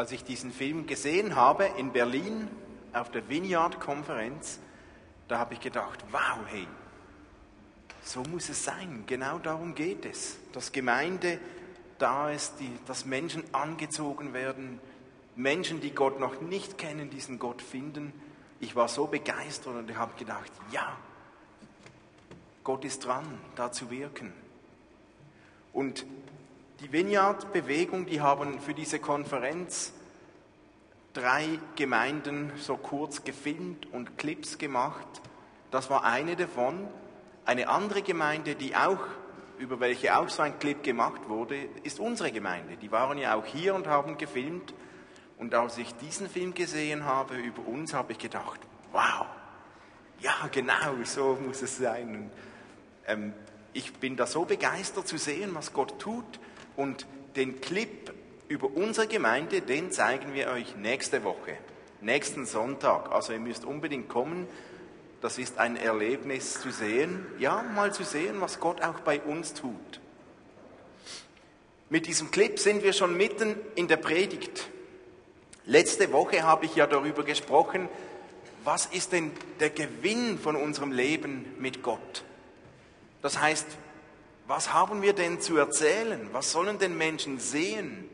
als 0.00 0.12
ich 0.12 0.24
diesen 0.24 0.50
Film 0.50 0.86
gesehen 0.86 1.36
habe 1.36 1.66
in 1.76 1.92
Berlin 1.92 2.48
auf 2.94 3.10
der 3.10 3.28
Vineyard-Konferenz, 3.28 4.58
da 5.28 5.38
habe 5.38 5.52
ich 5.52 5.60
gedacht, 5.60 6.02
wow, 6.10 6.38
hey, 6.46 6.66
so 8.02 8.22
muss 8.22 8.48
es 8.48 8.64
sein. 8.64 9.04
Genau 9.06 9.38
darum 9.38 9.74
geht 9.74 10.06
es. 10.06 10.38
Dass 10.54 10.72
Gemeinde 10.72 11.38
da 11.98 12.30
ist, 12.30 12.54
die, 12.60 12.72
dass 12.86 13.04
Menschen 13.04 13.44
angezogen 13.52 14.32
werden, 14.32 14.80
Menschen, 15.36 15.82
die 15.82 15.90
Gott 15.90 16.18
noch 16.18 16.40
nicht 16.40 16.78
kennen, 16.78 17.10
diesen 17.10 17.38
Gott 17.38 17.60
finden. 17.60 18.14
Ich 18.58 18.74
war 18.74 18.88
so 18.88 19.06
begeistert 19.06 19.74
und 19.74 19.90
ich 19.90 19.96
habe 19.96 20.18
gedacht, 20.18 20.50
ja, 20.72 20.96
Gott 22.64 22.86
ist 22.86 23.04
dran, 23.04 23.26
da 23.54 23.70
zu 23.70 23.90
wirken. 23.90 24.32
Und 25.74 26.06
die 26.80 26.90
Vineyard-Bewegung, 26.92 28.06
die 28.06 28.20
haben 28.20 28.58
für 28.60 28.72
diese 28.72 28.98
Konferenz 28.98 29.92
drei 31.12 31.58
Gemeinden 31.76 32.52
so 32.56 32.76
kurz 32.76 33.22
gefilmt 33.24 33.92
und 33.92 34.16
Clips 34.16 34.56
gemacht. 34.56 35.20
Das 35.70 35.90
war 35.90 36.04
eine 36.04 36.36
davon. 36.36 36.88
Eine 37.44 37.68
andere 37.68 38.02
Gemeinde, 38.02 38.54
die 38.54 38.74
auch, 38.76 39.00
über 39.58 39.80
welche 39.80 40.16
auch 40.16 40.28
so 40.28 40.42
ein 40.42 40.58
Clip 40.58 40.82
gemacht 40.82 41.28
wurde, 41.28 41.56
ist 41.82 42.00
unsere 42.00 42.32
Gemeinde. 42.32 42.76
Die 42.76 42.90
waren 42.90 43.18
ja 43.18 43.34
auch 43.34 43.44
hier 43.44 43.74
und 43.74 43.86
haben 43.86 44.16
gefilmt. 44.16 44.72
Und 45.38 45.54
als 45.54 45.76
ich 45.78 45.94
diesen 45.96 46.28
Film 46.28 46.54
gesehen 46.54 47.04
habe 47.04 47.34
über 47.36 47.66
uns, 47.66 47.92
habe 47.92 48.12
ich 48.12 48.18
gedacht, 48.18 48.60
wow, 48.92 49.26
ja 50.20 50.48
genau, 50.50 51.02
so 51.04 51.36
muss 51.44 51.60
es 51.62 51.76
sein. 51.76 52.08
Und, 52.14 52.30
ähm, 53.06 53.34
ich 53.72 53.92
bin 53.94 54.16
da 54.16 54.26
so 54.26 54.44
begeistert 54.44 55.06
zu 55.06 55.18
sehen, 55.18 55.50
was 55.54 55.72
Gott 55.72 55.98
tut. 55.98 56.40
Und 56.76 57.06
den 57.36 57.60
Clip 57.60 58.12
über 58.48 58.68
unsere 58.74 59.06
Gemeinde, 59.06 59.60
den 59.60 59.92
zeigen 59.92 60.34
wir 60.34 60.48
euch 60.48 60.76
nächste 60.76 61.22
Woche, 61.22 61.56
nächsten 62.00 62.46
Sonntag. 62.46 63.12
Also 63.12 63.32
ihr 63.32 63.38
müsst 63.38 63.64
unbedingt 63.64 64.08
kommen. 64.08 64.46
Das 65.20 65.38
ist 65.38 65.58
ein 65.58 65.76
Erlebnis 65.76 66.60
zu 66.60 66.70
sehen, 66.70 67.26
ja, 67.38 67.62
mal 67.62 67.92
zu 67.92 68.04
sehen, 68.04 68.40
was 68.40 68.58
Gott 68.58 68.82
auch 68.82 69.00
bei 69.00 69.20
uns 69.20 69.54
tut. 69.54 70.00
Mit 71.90 72.06
diesem 72.06 72.30
Clip 72.30 72.58
sind 72.58 72.82
wir 72.82 72.92
schon 72.92 73.16
mitten 73.16 73.56
in 73.74 73.86
der 73.86 73.98
Predigt. 73.98 74.70
Letzte 75.66 76.12
Woche 76.12 76.42
habe 76.42 76.64
ich 76.64 76.74
ja 76.74 76.86
darüber 76.86 77.22
gesprochen, 77.22 77.88
was 78.64 78.86
ist 78.86 79.12
denn 79.12 79.30
der 79.58 79.70
Gewinn 79.70 80.38
von 80.38 80.56
unserem 80.56 80.92
Leben 80.92 81.44
mit 81.58 81.82
Gott? 81.82 82.24
Das 83.22 83.40
heißt, 83.40 83.66
was 84.50 84.74
haben 84.74 85.00
wir 85.00 85.14
denn 85.14 85.40
zu 85.40 85.56
erzählen? 85.56 86.28
Was 86.32 86.52
sollen 86.52 86.78
denn 86.78 86.98
Menschen 86.98 87.38
sehen? 87.38 88.10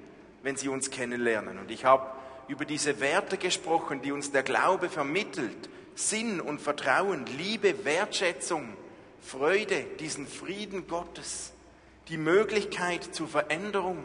wenn 0.46 0.56
sie 0.56 0.68
uns 0.68 0.90
kennenlernen. 0.90 1.58
Und 1.58 1.72
ich 1.72 1.84
habe 1.84 2.06
über 2.46 2.64
diese 2.64 3.00
Werte 3.00 3.36
gesprochen, 3.36 4.00
die 4.00 4.12
uns 4.12 4.30
der 4.30 4.44
Glaube 4.44 4.88
vermittelt. 4.88 5.68
Sinn 5.96 6.40
und 6.40 6.60
Vertrauen, 6.60 7.26
Liebe, 7.36 7.84
Wertschätzung, 7.84 8.76
Freude, 9.20 9.82
diesen 9.98 10.28
Frieden 10.28 10.86
Gottes, 10.86 11.52
die 12.06 12.16
Möglichkeit 12.16 13.12
zur 13.12 13.26
Veränderung. 13.26 13.98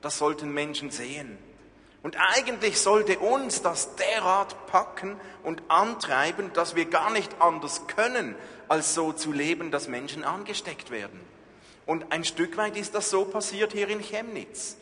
Das 0.00 0.16
sollten 0.16 0.54
Menschen 0.54 0.90
sehen. 0.90 1.36
Und 2.02 2.16
eigentlich 2.16 2.80
sollte 2.80 3.18
uns 3.18 3.60
das 3.60 3.94
derart 3.96 4.68
packen 4.68 5.16
und 5.42 5.62
antreiben, 5.68 6.50
dass 6.54 6.76
wir 6.76 6.86
gar 6.86 7.10
nicht 7.10 7.42
anders 7.42 7.86
können, 7.88 8.36
als 8.68 8.94
so 8.94 9.12
zu 9.12 9.32
leben, 9.32 9.70
dass 9.70 9.86
Menschen 9.86 10.24
angesteckt 10.24 10.90
werden. 10.90 11.20
Und 11.88 12.12
ein 12.12 12.22
Stück 12.22 12.56
weit 12.56 12.76
ist 12.76 12.94
das 12.94 13.10
so 13.10 13.24
passiert 13.24 13.72
hier 13.72 13.88
in 13.88 13.98
Chemnitz 13.98 14.76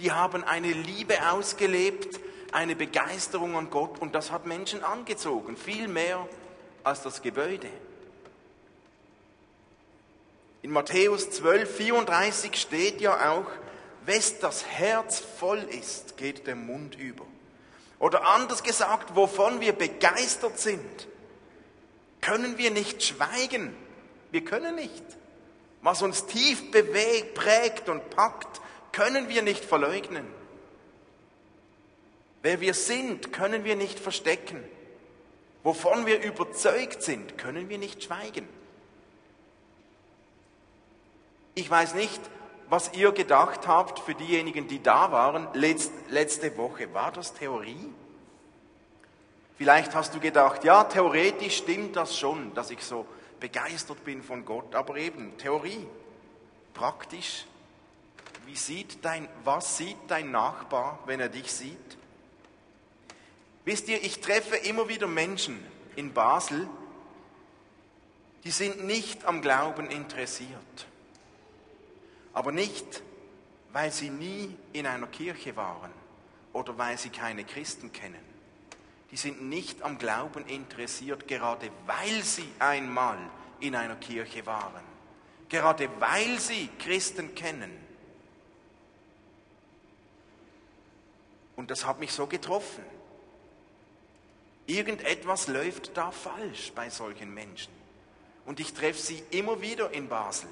die 0.00 0.12
haben 0.12 0.42
eine 0.44 0.72
Liebe 0.72 1.30
ausgelebt, 1.30 2.20
eine 2.52 2.74
Begeisterung 2.74 3.56
an 3.56 3.70
Gott 3.70 4.00
und 4.00 4.14
das 4.14 4.32
hat 4.32 4.46
Menschen 4.46 4.82
angezogen, 4.82 5.56
viel 5.56 5.88
mehr 5.88 6.26
als 6.82 7.02
das 7.02 7.22
Gebäude. 7.22 7.68
In 10.62 10.72
Matthäus 10.72 11.30
12, 11.30 11.76
34 11.76 12.56
steht 12.56 13.00
ja 13.00 13.30
auch, 13.30 13.46
wes 14.04 14.38
das 14.40 14.66
Herz 14.66 15.20
voll 15.20 15.62
ist, 15.70 16.16
geht 16.16 16.46
der 16.46 16.56
Mund 16.56 16.96
über. 16.98 17.24
Oder 17.98 18.26
anders 18.26 18.62
gesagt, 18.62 19.14
wovon 19.14 19.60
wir 19.60 19.72
begeistert 19.72 20.58
sind, 20.58 21.08
können 22.22 22.56
wir 22.56 22.70
nicht 22.70 23.02
schweigen. 23.02 23.74
Wir 24.30 24.44
können 24.44 24.74
nicht. 24.74 25.04
Was 25.82 26.02
uns 26.02 26.26
tief 26.26 26.70
bewegt, 26.70 27.34
prägt 27.34 27.88
und 27.88 28.10
packt, 28.10 28.60
können 28.92 29.28
wir 29.28 29.42
nicht 29.42 29.64
verleugnen. 29.64 30.26
Wer 32.42 32.60
wir 32.60 32.74
sind, 32.74 33.32
können 33.32 33.64
wir 33.64 33.76
nicht 33.76 33.98
verstecken. 33.98 34.62
Wovon 35.62 36.06
wir 36.06 36.22
überzeugt 36.22 37.02
sind, 37.02 37.36
können 37.36 37.68
wir 37.68 37.78
nicht 37.78 38.02
schweigen. 38.02 38.48
Ich 41.54 41.70
weiß 41.70 41.94
nicht, 41.94 42.20
was 42.70 42.92
ihr 42.94 43.12
gedacht 43.12 43.66
habt 43.66 43.98
für 43.98 44.14
diejenigen, 44.14 44.68
die 44.68 44.82
da 44.82 45.12
waren 45.12 45.48
letzte 46.08 46.56
Woche. 46.56 46.92
War 46.94 47.12
das 47.12 47.34
Theorie? 47.34 47.92
Vielleicht 49.58 49.94
hast 49.94 50.14
du 50.14 50.20
gedacht, 50.20 50.64
ja, 50.64 50.84
theoretisch 50.84 51.58
stimmt 51.58 51.96
das 51.96 52.16
schon, 52.16 52.54
dass 52.54 52.70
ich 52.70 52.82
so 52.82 53.04
begeistert 53.40 54.04
bin 54.04 54.22
von 54.22 54.44
Gott, 54.44 54.74
aber 54.74 54.96
eben 54.96 55.36
Theorie. 55.38 55.86
Praktisch 56.74 57.46
wie 58.50 58.56
sieht 58.56 59.04
dein, 59.04 59.28
was 59.44 59.76
sieht 59.76 59.96
dein 60.08 60.32
Nachbar, 60.32 60.98
wenn 61.06 61.20
er 61.20 61.28
dich 61.28 61.52
sieht? 61.52 61.76
Wisst 63.64 63.88
ihr, 63.88 64.02
ich 64.02 64.20
treffe 64.20 64.56
immer 64.56 64.88
wieder 64.88 65.06
Menschen 65.06 65.64
in 65.94 66.12
Basel, 66.12 66.68
die 68.42 68.50
sind 68.50 68.84
nicht 68.84 69.24
am 69.24 69.40
Glauben 69.42 69.88
interessiert. 69.88 70.86
Aber 72.32 72.50
nicht, 72.50 73.02
weil 73.72 73.92
sie 73.92 74.10
nie 74.10 74.56
in 74.72 74.86
einer 74.86 75.06
Kirche 75.06 75.54
waren 75.54 75.92
oder 76.52 76.76
weil 76.76 76.98
sie 76.98 77.10
keine 77.10 77.44
Christen 77.44 77.92
kennen. 77.92 78.29
Die 79.10 79.16
sind 79.16 79.42
nicht 79.42 79.82
am 79.82 79.98
Glauben 79.98 80.46
interessiert, 80.46 81.26
gerade 81.26 81.70
weil 81.86 82.22
sie 82.22 82.48
einmal 82.58 83.18
in 83.58 83.74
einer 83.74 83.96
Kirche 83.96 84.46
waren. 84.46 84.84
Gerade 85.48 85.88
weil 86.00 86.38
sie 86.38 86.68
Christen 86.78 87.34
kennen 87.34 87.90
Und 91.60 91.70
das 91.70 91.84
hat 91.84 92.00
mich 92.00 92.10
so 92.10 92.26
getroffen. 92.26 92.82
Irgendetwas 94.64 95.46
läuft 95.46 95.94
da 95.94 96.10
falsch 96.10 96.72
bei 96.74 96.88
solchen 96.88 97.34
Menschen. 97.34 97.70
Und 98.46 98.60
ich 98.60 98.72
treffe 98.72 98.98
sie 98.98 99.22
immer 99.30 99.60
wieder 99.60 99.90
in 99.90 100.08
Basel. 100.08 100.48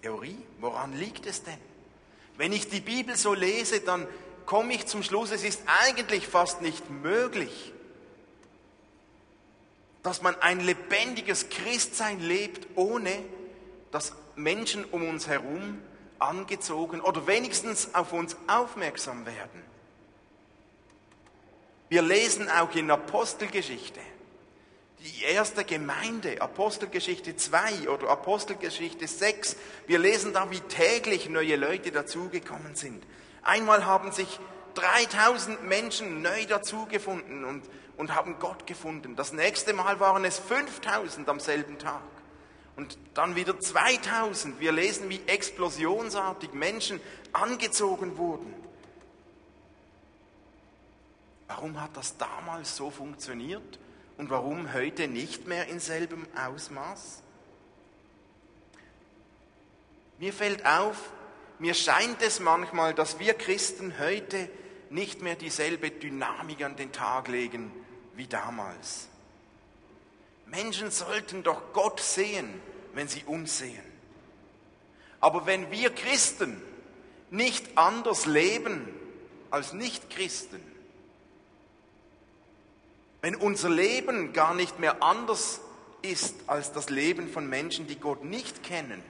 Theorie, 0.00 0.38
woran 0.58 0.94
liegt 0.94 1.26
es 1.26 1.42
denn? 1.42 1.58
Wenn 2.38 2.54
ich 2.54 2.66
die 2.70 2.80
Bibel 2.80 3.14
so 3.14 3.34
lese, 3.34 3.80
dann 3.80 4.06
komme 4.46 4.74
ich 4.74 4.86
zum 4.86 5.02
Schluss, 5.02 5.30
es 5.30 5.44
ist 5.44 5.62
eigentlich 5.66 6.26
fast 6.26 6.62
nicht 6.62 6.90
möglich, 6.90 7.72
dass 10.02 10.22
man 10.22 10.34
ein 10.40 10.60
lebendiges 10.60 11.48
Christsein 11.48 12.20
lebt, 12.20 12.66
ohne 12.76 13.12
dass 13.90 14.14
Menschen 14.34 14.84
um 14.84 15.08
uns 15.08 15.28
herum 15.28 15.78
angezogen 16.18 17.00
oder 17.00 17.26
wenigstens 17.26 17.94
auf 17.94 18.12
uns 18.12 18.36
aufmerksam 18.46 19.26
werden. 19.26 19.62
Wir 21.88 22.02
lesen 22.02 22.48
auch 22.48 22.74
in 22.74 22.90
Apostelgeschichte, 22.90 24.00
die 25.00 25.24
erste 25.24 25.64
Gemeinde, 25.64 26.40
Apostelgeschichte 26.40 27.36
2 27.36 27.88
oder 27.88 28.08
Apostelgeschichte 28.08 29.06
6, 29.06 29.56
wir 29.86 29.98
lesen 29.98 30.32
da, 30.32 30.50
wie 30.50 30.60
täglich 30.60 31.28
neue 31.28 31.56
Leute 31.56 31.90
dazugekommen 31.90 32.76
sind. 32.76 33.02
Einmal 33.42 33.84
haben 33.86 34.12
sich 34.12 34.38
3000 34.74 35.64
Menschen 35.64 36.22
neu 36.22 36.46
dazugefunden 36.46 37.44
und, 37.44 37.62
und 37.96 38.14
haben 38.14 38.38
Gott 38.38 38.66
gefunden. 38.66 39.16
Das 39.16 39.32
nächste 39.32 39.72
Mal 39.72 40.00
waren 40.00 40.24
es 40.24 40.38
5000 40.38 41.28
am 41.28 41.40
selben 41.40 41.78
Tag. 41.78 42.02
Und 42.76 42.96
dann 43.14 43.36
wieder 43.36 43.58
2000. 43.58 44.60
Wir 44.60 44.72
lesen, 44.72 45.10
wie 45.10 45.20
explosionsartig 45.26 46.54
Menschen 46.54 47.00
angezogen 47.32 48.16
wurden. 48.16 48.54
Warum 51.48 51.80
hat 51.80 51.94
das 51.96 52.16
damals 52.16 52.76
so 52.76 52.90
funktioniert 52.90 53.78
und 54.16 54.30
warum 54.30 54.72
heute 54.72 55.06
nicht 55.06 55.46
mehr 55.46 55.68
in 55.68 55.80
selbem 55.80 56.26
Ausmaß? 56.34 57.22
Mir 60.18 60.32
fällt 60.32 60.64
auf, 60.64 61.10
mir 61.62 61.74
scheint 61.74 62.20
es 62.22 62.40
manchmal, 62.40 62.92
dass 62.92 63.20
wir 63.20 63.34
Christen 63.34 63.94
heute 64.00 64.50
nicht 64.90 65.22
mehr 65.22 65.36
dieselbe 65.36 65.92
Dynamik 65.92 66.64
an 66.64 66.74
den 66.74 66.90
Tag 66.90 67.28
legen 67.28 67.70
wie 68.16 68.26
damals. 68.26 69.06
Menschen 70.46 70.90
sollten 70.90 71.44
doch 71.44 71.72
Gott 71.72 72.00
sehen, 72.00 72.60
wenn 72.94 73.06
sie 73.06 73.22
uns 73.26 73.58
sehen. 73.58 73.84
Aber 75.20 75.46
wenn 75.46 75.70
wir 75.70 75.90
Christen 75.90 76.60
nicht 77.30 77.78
anders 77.78 78.26
leben 78.26 78.88
als 79.52 79.72
Nichtchristen, 79.72 80.60
wenn 83.20 83.36
unser 83.36 83.70
Leben 83.70 84.32
gar 84.32 84.52
nicht 84.52 84.80
mehr 84.80 85.00
anders 85.00 85.60
ist 86.02 86.34
als 86.48 86.72
das 86.72 86.90
Leben 86.90 87.28
von 87.28 87.48
Menschen, 87.48 87.86
die 87.86 88.00
Gott 88.00 88.24
nicht 88.24 88.64
kennen, 88.64 89.00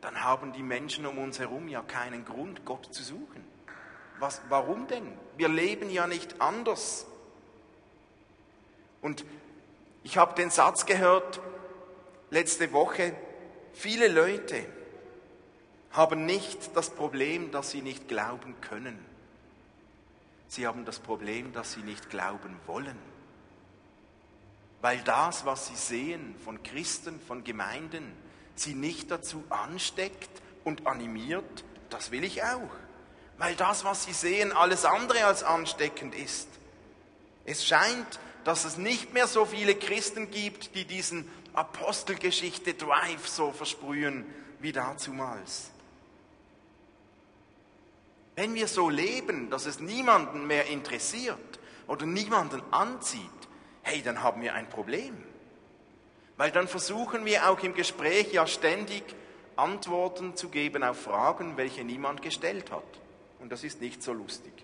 dann 0.00 0.24
haben 0.24 0.52
die 0.52 0.62
Menschen 0.62 1.06
um 1.06 1.18
uns 1.18 1.38
herum 1.38 1.68
ja 1.68 1.82
keinen 1.82 2.24
Grund, 2.24 2.64
Gott 2.64 2.92
zu 2.92 3.02
suchen. 3.02 3.44
Was, 4.18 4.40
warum 4.48 4.86
denn? 4.86 5.06
Wir 5.36 5.48
leben 5.48 5.90
ja 5.90 6.06
nicht 6.06 6.40
anders. 6.40 7.06
Und 9.02 9.24
ich 10.02 10.16
habe 10.16 10.34
den 10.34 10.50
Satz 10.50 10.86
gehört 10.86 11.40
letzte 12.30 12.72
Woche, 12.72 13.14
viele 13.72 14.08
Leute 14.08 14.66
haben 15.90 16.24
nicht 16.26 16.76
das 16.76 16.90
Problem, 16.90 17.50
dass 17.50 17.70
sie 17.70 17.82
nicht 17.82 18.08
glauben 18.08 18.60
können. 18.60 19.04
Sie 20.48 20.66
haben 20.66 20.84
das 20.84 20.98
Problem, 20.98 21.52
dass 21.52 21.72
sie 21.72 21.82
nicht 21.82 22.10
glauben 22.10 22.56
wollen. 22.66 22.98
Weil 24.80 25.00
das, 25.02 25.44
was 25.44 25.68
sie 25.68 25.76
sehen 25.76 26.34
von 26.44 26.62
Christen, 26.62 27.20
von 27.20 27.44
Gemeinden, 27.44 28.12
sie 28.60 28.74
nicht 28.74 29.10
dazu 29.10 29.42
ansteckt 29.48 30.30
und 30.64 30.86
animiert, 30.86 31.64
das 31.88 32.10
will 32.10 32.24
ich 32.24 32.42
auch. 32.42 32.70
Weil 33.38 33.56
das, 33.56 33.84
was 33.84 34.04
sie 34.04 34.12
sehen, 34.12 34.52
alles 34.52 34.84
andere 34.84 35.24
als 35.24 35.42
ansteckend 35.42 36.14
ist. 36.14 36.48
Es 37.44 37.66
scheint, 37.66 38.20
dass 38.44 38.64
es 38.64 38.76
nicht 38.76 39.14
mehr 39.14 39.26
so 39.26 39.44
viele 39.44 39.74
Christen 39.74 40.30
gibt, 40.30 40.74
die 40.74 40.84
diesen 40.84 41.28
Apostelgeschichte-Drive 41.54 43.26
so 43.26 43.52
versprühen 43.52 44.24
wie 44.60 44.72
dazumals. 44.72 45.70
Wenn 48.36 48.54
wir 48.54 48.68
so 48.68 48.88
leben, 48.88 49.50
dass 49.50 49.66
es 49.66 49.80
niemanden 49.80 50.46
mehr 50.46 50.66
interessiert 50.66 51.58
oder 51.86 52.06
niemanden 52.06 52.62
anzieht, 52.70 53.20
hey, 53.82 54.02
dann 54.02 54.22
haben 54.22 54.42
wir 54.42 54.54
ein 54.54 54.68
Problem. 54.68 55.16
Weil 56.40 56.52
dann 56.52 56.68
versuchen 56.68 57.26
wir 57.26 57.50
auch 57.50 57.62
im 57.62 57.74
Gespräch 57.74 58.32
ja 58.32 58.46
ständig 58.46 59.02
Antworten 59.56 60.36
zu 60.36 60.48
geben 60.48 60.82
auf 60.82 60.98
Fragen, 60.98 61.58
welche 61.58 61.84
niemand 61.84 62.22
gestellt 62.22 62.70
hat. 62.70 62.82
Und 63.40 63.52
das 63.52 63.62
ist 63.62 63.82
nicht 63.82 64.02
so 64.02 64.14
lustig. 64.14 64.54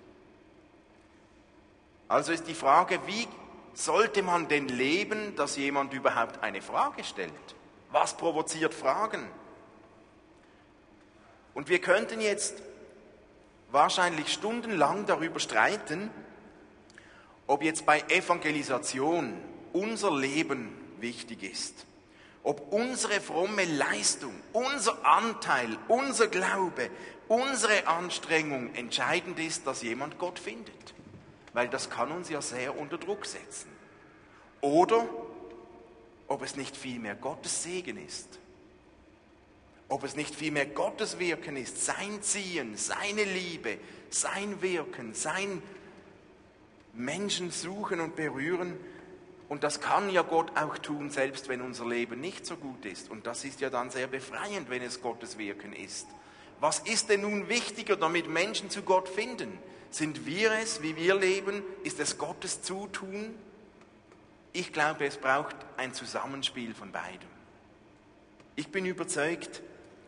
Also 2.08 2.32
ist 2.32 2.48
die 2.48 2.54
Frage, 2.54 2.98
wie 3.04 3.28
sollte 3.74 4.22
man 4.22 4.48
denn 4.48 4.68
leben, 4.68 5.36
dass 5.36 5.58
jemand 5.58 5.92
überhaupt 5.92 6.42
eine 6.42 6.62
Frage 6.62 7.04
stellt? 7.04 7.30
Was 7.90 8.16
provoziert 8.16 8.72
Fragen? 8.72 9.28
Und 11.52 11.68
wir 11.68 11.82
könnten 11.82 12.22
jetzt 12.22 12.62
wahrscheinlich 13.70 14.32
stundenlang 14.32 15.04
darüber 15.04 15.40
streiten, 15.40 16.10
ob 17.46 17.62
jetzt 17.62 17.84
bei 17.84 18.00
Evangelisation 18.08 19.34
unser 19.74 20.16
Leben 20.16 20.85
wichtig 21.00 21.42
ist, 21.42 21.86
ob 22.42 22.72
unsere 22.72 23.20
fromme 23.20 23.64
Leistung, 23.64 24.32
unser 24.52 25.04
Anteil, 25.04 25.76
unser 25.88 26.28
Glaube, 26.28 26.90
unsere 27.28 27.86
Anstrengung 27.88 28.74
entscheidend 28.74 29.38
ist, 29.38 29.66
dass 29.66 29.82
jemand 29.82 30.18
Gott 30.18 30.38
findet. 30.38 30.94
Weil 31.52 31.68
das 31.68 31.90
kann 31.90 32.12
uns 32.12 32.28
ja 32.28 32.40
sehr 32.42 32.78
unter 32.78 32.98
Druck 32.98 33.26
setzen. 33.26 33.68
Oder 34.60 35.08
ob 36.28 36.42
es 36.42 36.56
nicht 36.56 36.76
vielmehr 36.76 37.14
Gottes 37.14 37.62
Segen 37.62 38.04
ist. 38.04 38.38
Ob 39.88 40.02
es 40.02 40.16
nicht 40.16 40.34
vielmehr 40.34 40.66
Gottes 40.66 41.18
Wirken 41.18 41.56
ist, 41.56 41.84
sein 41.84 42.20
Ziehen, 42.22 42.76
seine 42.76 43.22
Liebe, 43.24 43.78
sein 44.10 44.60
Wirken, 44.60 45.14
sein 45.14 45.62
Menschen 46.92 47.50
suchen 47.50 48.00
und 48.00 48.16
berühren. 48.16 48.74
Und 49.48 49.62
das 49.62 49.80
kann 49.80 50.10
ja 50.10 50.22
Gott 50.22 50.56
auch 50.56 50.76
tun, 50.78 51.10
selbst 51.10 51.48
wenn 51.48 51.60
unser 51.60 51.86
Leben 51.86 52.20
nicht 52.20 52.44
so 52.46 52.56
gut 52.56 52.84
ist. 52.84 53.10
Und 53.10 53.26
das 53.26 53.44
ist 53.44 53.60
ja 53.60 53.70
dann 53.70 53.90
sehr 53.90 54.08
befreiend, 54.08 54.70
wenn 54.70 54.82
es 54.82 55.00
Gottes 55.00 55.38
Wirken 55.38 55.72
ist. 55.72 56.08
Was 56.58 56.80
ist 56.80 57.10
denn 57.10 57.20
nun 57.20 57.48
wichtiger, 57.48 57.96
damit 57.96 58.28
Menschen 58.28 58.70
zu 58.70 58.82
Gott 58.82 59.08
finden? 59.08 59.58
Sind 59.90 60.26
wir 60.26 60.52
es, 60.52 60.82
wie 60.82 60.96
wir 60.96 61.14
leben? 61.14 61.62
Ist 61.84 62.00
es 62.00 62.18
Gottes 62.18 62.62
Zutun? 62.62 63.34
Ich 64.52 64.72
glaube, 64.72 65.06
es 65.06 65.18
braucht 65.18 65.54
ein 65.76 65.94
Zusammenspiel 65.94 66.74
von 66.74 66.90
beidem. 66.90 67.28
Ich 68.56 68.68
bin 68.68 68.86
überzeugt, 68.86 69.62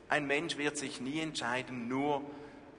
ein 0.08 0.26
Mensch 0.26 0.56
wird 0.56 0.78
sich 0.78 1.00
nie 1.00 1.20
entscheiden, 1.20 1.86
nur 1.86 2.22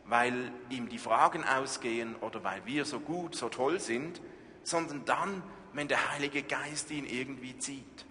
weil 0.06 0.52
ihm 0.72 0.90
die 0.90 0.98
Fragen 0.98 1.44
ausgehen 1.44 2.16
oder 2.18 2.44
weil 2.44 2.66
wir 2.66 2.86
so 2.86 3.00
gut, 3.00 3.36
so 3.36 3.50
toll 3.50 3.80
sind, 3.80 4.20
sondern 4.64 5.06
dann, 5.06 5.44
wenn 5.74 5.88
der 5.88 6.12
Heilige 6.12 6.44
Geist 6.44 6.92
ihn 6.92 7.06
irgendwie 7.06 7.58
zieht. 7.58 8.06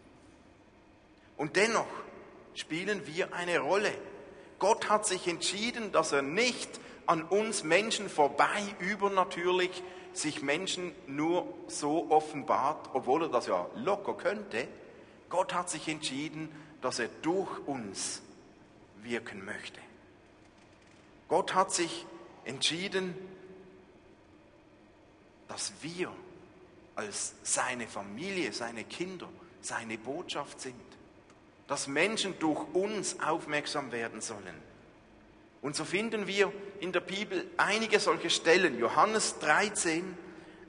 Und 1.37 1.57
dennoch 1.57 1.87
spielen 2.55 3.07
wir 3.07 3.33
eine 3.33 3.61
Rolle. 3.61 3.93
Gott 4.59 4.89
hat 4.89 5.07
sich 5.07 5.29
entschieden, 5.29 5.93
dass 5.93 6.13
er 6.13 6.23
nicht 6.23 6.81
an 7.07 7.23
uns 7.23 7.63
Menschen 7.63 8.09
vorbei 8.09 8.63
übernatürlich 8.81 9.83
sich 10.13 10.43
Menschen 10.43 10.93
nur 11.07 11.47
so 11.69 12.11
offenbart, 12.11 12.91
obwohl 12.93 13.23
er 13.23 13.29
das 13.29 13.47
ja 13.47 13.67
locker 13.77 14.15
könnte. 14.15 14.67
Gott 15.29 15.55
hat 15.55 15.71
sich 15.71 15.89
entschieden, 15.89 16.51
dass 16.81 16.99
er 16.99 17.09
durch 17.23 17.51
uns 17.67 18.23
wirken 19.03 19.45
möchte. 19.45 19.81
Gott 21.29 21.55
hat 21.55 21.73
sich 21.73 22.05
entschieden, 22.45 23.15
dass 25.47 25.73
wir 25.83 26.11
als 26.99 27.35
seine 27.45 27.87
Familie, 27.87 28.53
seine 28.53 28.83
Kinder, 28.83 29.29
seine 29.61 29.97
Botschaft 29.97 30.61
sind. 30.61 30.75
Dass 31.69 31.87
Menschen 31.87 32.37
durch 32.41 32.75
uns 32.75 33.21
aufmerksam 33.21 33.93
werden 33.93 34.21
sollen. 34.21 34.69
Und 35.63 35.77
so 35.77 35.85
finden 35.85 36.27
wir 36.27 36.53
in 36.81 36.93
der 36.93 37.01
Bibel 37.01 37.49
einige 37.57 38.01
solche 38.01 38.31
Stellen. 38.31 38.79
Johannes 38.79 39.39
13, 39.39 40.17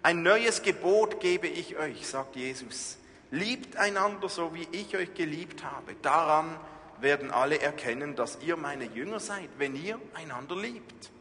ein 0.04 0.22
neues 0.22 0.62
Gebot 0.62 1.20
gebe 1.20 1.48
ich 1.48 1.78
euch, 1.78 2.08
sagt 2.08 2.36
Jesus. 2.36 2.98
Liebt 3.32 3.76
einander 3.78 4.30
so, 4.30 4.54
wie 4.54 4.68
ich 4.72 4.96
euch 4.96 5.14
geliebt 5.16 5.64
habe. 5.64 5.96
Daran 6.02 6.60
werden 7.02 7.32
alle 7.32 7.60
erkennen, 7.60 8.16
dass 8.16 8.40
ihr 8.42 8.56
meine 8.56 8.86
Jünger 8.86 9.20
seid, 9.20 9.50
wenn 9.58 9.76
ihr 9.76 10.00
einander 10.14 10.56
liebt. 10.56 11.12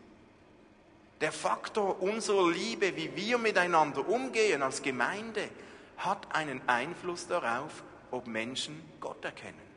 Der 1.21 1.33
Faktor 1.33 2.01
unserer 2.01 2.51
Liebe, 2.51 2.97
wie 2.97 3.15
wir 3.17 3.39
miteinander 3.39 4.09
umgehen 4.09 4.63
als 4.63 4.83
Gemeinde, 4.83 5.49
hat 5.97 6.35
einen 6.35 6.61
Einfluss 6.69 7.27
darauf, 7.27 7.83
ob 8.11 8.27
Menschen 8.27 8.81
Gott 9.01 9.25
erkennen. 9.25 9.69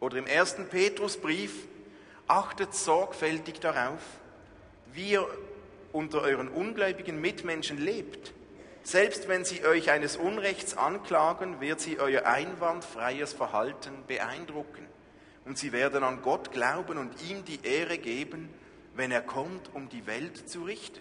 Oder 0.00 0.16
im 0.18 0.26
ersten 0.26 0.68
Petrusbrief, 0.68 1.66
achtet 2.26 2.74
sorgfältig 2.74 3.60
darauf, 3.60 4.00
wie 4.92 5.12
ihr 5.12 5.26
unter 5.92 6.22
euren 6.22 6.48
ungläubigen 6.48 7.20
Mitmenschen 7.20 7.78
lebt 7.78 8.32
selbst 8.82 9.28
wenn 9.28 9.44
sie 9.44 9.64
euch 9.64 9.90
eines 9.90 10.16
Unrechts 10.16 10.76
anklagen, 10.76 11.60
wird 11.60 11.80
sie 11.80 11.98
euer 11.98 12.24
einwandfreies 12.26 13.32
Verhalten 13.32 13.92
beeindrucken. 14.06 14.86
Und 15.44 15.58
sie 15.58 15.72
werden 15.72 16.02
an 16.02 16.22
Gott 16.22 16.52
glauben 16.52 16.98
und 16.98 17.12
ihm 17.28 17.44
die 17.44 17.60
Ehre 17.62 17.98
geben, 17.98 18.48
wenn 19.00 19.12
er 19.12 19.22
kommt, 19.22 19.74
um 19.74 19.88
die 19.88 20.06
Welt 20.06 20.46
zu 20.46 20.64
richten. 20.64 21.00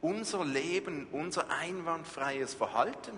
Unser 0.00 0.46
Leben, 0.46 1.06
unser 1.12 1.50
einwandfreies 1.50 2.54
Verhalten 2.54 3.12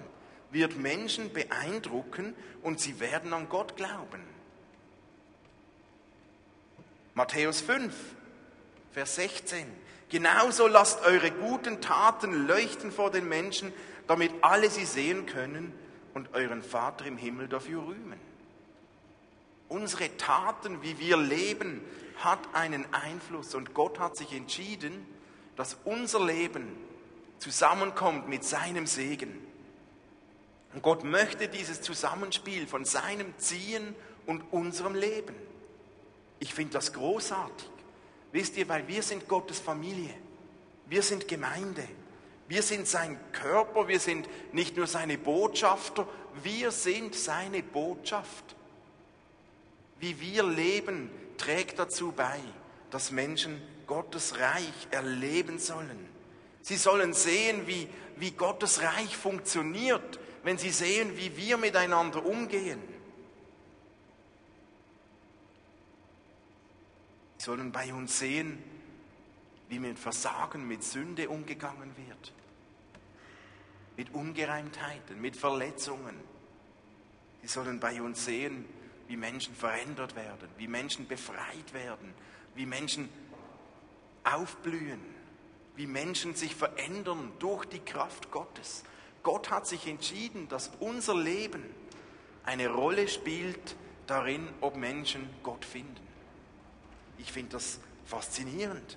wird 0.50 0.76
Menschen 0.76 1.32
beeindrucken 1.32 2.34
und 2.64 2.80
sie 2.80 2.98
werden 2.98 3.32
an 3.32 3.48
Gott 3.48 3.76
glauben. 3.76 4.20
Matthäus 7.14 7.60
5, 7.60 7.94
Vers 8.90 9.14
16. 9.14 9.64
Genauso 10.08 10.66
lasst 10.66 11.04
eure 11.06 11.30
guten 11.30 11.80
Taten 11.80 12.48
leuchten 12.48 12.90
vor 12.90 13.12
den 13.12 13.28
Menschen, 13.28 13.72
damit 14.08 14.32
alle 14.40 14.70
sie 14.70 14.86
sehen 14.86 15.26
können 15.26 15.72
und 16.14 16.34
euren 16.34 16.62
Vater 16.62 17.06
im 17.06 17.16
Himmel 17.16 17.46
dafür 17.46 17.86
rühmen. 17.86 18.18
Unsere 19.68 20.16
Taten, 20.16 20.82
wie 20.82 20.98
wir 20.98 21.16
leben, 21.16 21.80
hat 22.18 22.54
einen 22.54 22.92
Einfluss 22.92 23.54
und 23.54 23.74
Gott 23.74 23.98
hat 23.98 24.16
sich 24.16 24.32
entschieden, 24.32 25.06
dass 25.56 25.76
unser 25.84 26.24
Leben 26.24 26.76
zusammenkommt 27.38 28.28
mit 28.28 28.44
seinem 28.44 28.86
Segen. 28.86 29.46
Und 30.74 30.82
Gott 30.82 31.04
möchte 31.04 31.48
dieses 31.48 31.80
Zusammenspiel 31.80 32.66
von 32.66 32.84
seinem 32.84 33.36
Ziehen 33.38 33.94
und 34.26 34.42
unserem 34.52 34.94
Leben. 34.94 35.34
Ich 36.40 36.54
finde 36.54 36.74
das 36.74 36.92
großartig. 36.92 37.68
Wisst 38.32 38.56
ihr, 38.56 38.68
weil 38.68 38.86
wir 38.86 39.02
sind 39.02 39.26
Gottes 39.28 39.58
Familie. 39.58 40.14
Wir 40.86 41.02
sind 41.02 41.26
Gemeinde. 41.26 41.88
Wir 42.46 42.62
sind 42.62 42.86
sein 42.86 43.18
Körper. 43.32 43.88
Wir 43.88 44.00
sind 44.00 44.28
nicht 44.52 44.76
nur 44.76 44.86
seine 44.86 45.18
Botschafter. 45.18 46.06
Wir 46.42 46.70
sind 46.70 47.14
seine 47.14 47.62
Botschaft. 47.62 48.56
Wie 49.98 50.20
wir 50.20 50.44
leben, 50.44 51.10
trägt 51.38 51.78
dazu 51.78 52.12
bei, 52.12 52.40
dass 52.90 53.10
Menschen 53.10 53.62
Gottes 53.86 54.38
Reich 54.38 54.88
erleben 54.90 55.58
sollen. 55.58 56.08
Sie 56.60 56.76
sollen 56.76 57.14
sehen, 57.14 57.66
wie, 57.66 57.88
wie 58.16 58.32
Gottes 58.32 58.82
Reich 58.82 59.16
funktioniert, 59.16 60.20
wenn 60.42 60.58
sie 60.58 60.70
sehen, 60.70 61.16
wie 61.16 61.36
wir 61.36 61.56
miteinander 61.56 62.24
umgehen. 62.24 62.80
Sie 67.38 67.44
sollen 67.44 67.72
bei 67.72 67.92
uns 67.94 68.18
sehen, 68.18 68.62
wie 69.68 69.78
mit 69.78 69.98
Versagen, 69.98 70.66
mit 70.66 70.82
Sünde 70.82 71.28
umgegangen 71.28 71.94
wird, 71.96 72.32
mit 73.96 74.12
Ungereimtheiten, 74.14 75.20
mit 75.20 75.36
Verletzungen. 75.36 76.16
Sie 77.42 77.48
sollen 77.48 77.78
bei 77.80 78.02
uns 78.02 78.24
sehen, 78.24 78.66
wie 79.08 79.16
Menschen 79.16 79.54
verändert 79.54 80.14
werden, 80.14 80.48
wie 80.58 80.68
Menschen 80.68 81.08
befreit 81.08 81.72
werden, 81.72 82.14
wie 82.54 82.66
Menschen 82.66 83.08
aufblühen, 84.22 85.00
wie 85.76 85.86
Menschen 85.86 86.34
sich 86.34 86.54
verändern 86.54 87.32
durch 87.38 87.64
die 87.64 87.80
Kraft 87.80 88.30
Gottes. 88.30 88.84
Gott 89.22 89.50
hat 89.50 89.66
sich 89.66 89.86
entschieden, 89.86 90.48
dass 90.48 90.70
unser 90.80 91.16
Leben 91.16 91.64
eine 92.44 92.68
Rolle 92.68 93.08
spielt 93.08 93.76
darin, 94.06 94.48
ob 94.60 94.76
Menschen 94.76 95.28
Gott 95.42 95.64
finden. 95.64 96.06
Ich 97.18 97.32
finde 97.32 97.52
das 97.52 97.80
faszinierend. 98.06 98.96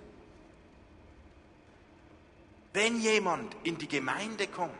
Wenn 2.73 2.99
jemand 3.01 3.55
in 3.63 3.77
die 3.77 3.87
Gemeinde 3.87 4.47
kommt, 4.47 4.71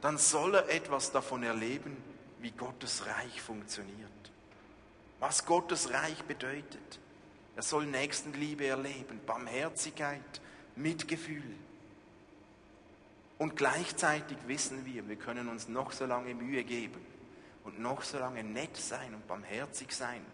dann 0.00 0.16
soll 0.16 0.54
er 0.54 0.68
etwas 0.70 1.12
davon 1.12 1.42
erleben, 1.42 1.96
wie 2.40 2.52
Gottes 2.52 3.04
Reich 3.06 3.42
funktioniert. 3.42 4.10
Was 5.20 5.44
Gottes 5.44 5.92
Reich 5.92 6.24
bedeutet. 6.24 6.98
Er 7.54 7.62
soll 7.62 7.86
Nächstenliebe 7.86 8.66
erleben, 8.66 9.20
Barmherzigkeit, 9.26 10.40
Mitgefühl. 10.76 11.54
Und 13.36 13.56
gleichzeitig 13.56 14.38
wissen 14.46 14.86
wir, 14.86 15.08
wir 15.08 15.16
können 15.16 15.48
uns 15.48 15.68
noch 15.68 15.92
so 15.92 16.06
lange 16.06 16.34
Mühe 16.34 16.64
geben 16.64 17.00
und 17.64 17.78
noch 17.78 18.02
so 18.02 18.18
lange 18.18 18.42
nett 18.42 18.76
sein 18.76 19.14
und 19.14 19.26
barmherzig 19.26 19.92
sein. 19.92 20.24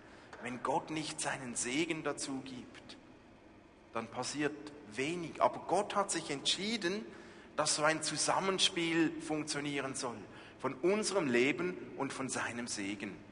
Wenn 0.42 0.62
Gott 0.62 0.90
nicht 0.90 1.20
seinen 1.20 1.56
Segen 1.56 2.04
dazu 2.04 2.40
gibt, 2.44 2.96
dann 3.92 4.06
passiert 4.08 4.54
wenig. 4.92 5.42
Aber 5.42 5.60
Gott 5.66 5.96
hat 5.96 6.10
sich 6.12 6.30
entschieden, 6.30 7.04
dass 7.56 7.76
so 7.76 7.82
ein 7.82 8.02
Zusammenspiel 8.02 9.12
funktionieren 9.20 9.94
soll 9.94 10.16
von 10.60 10.74
unserem 10.74 11.28
Leben 11.28 11.76
und 11.96 12.12
von 12.12 12.28
seinem 12.28 12.66
Segen. 12.66 13.25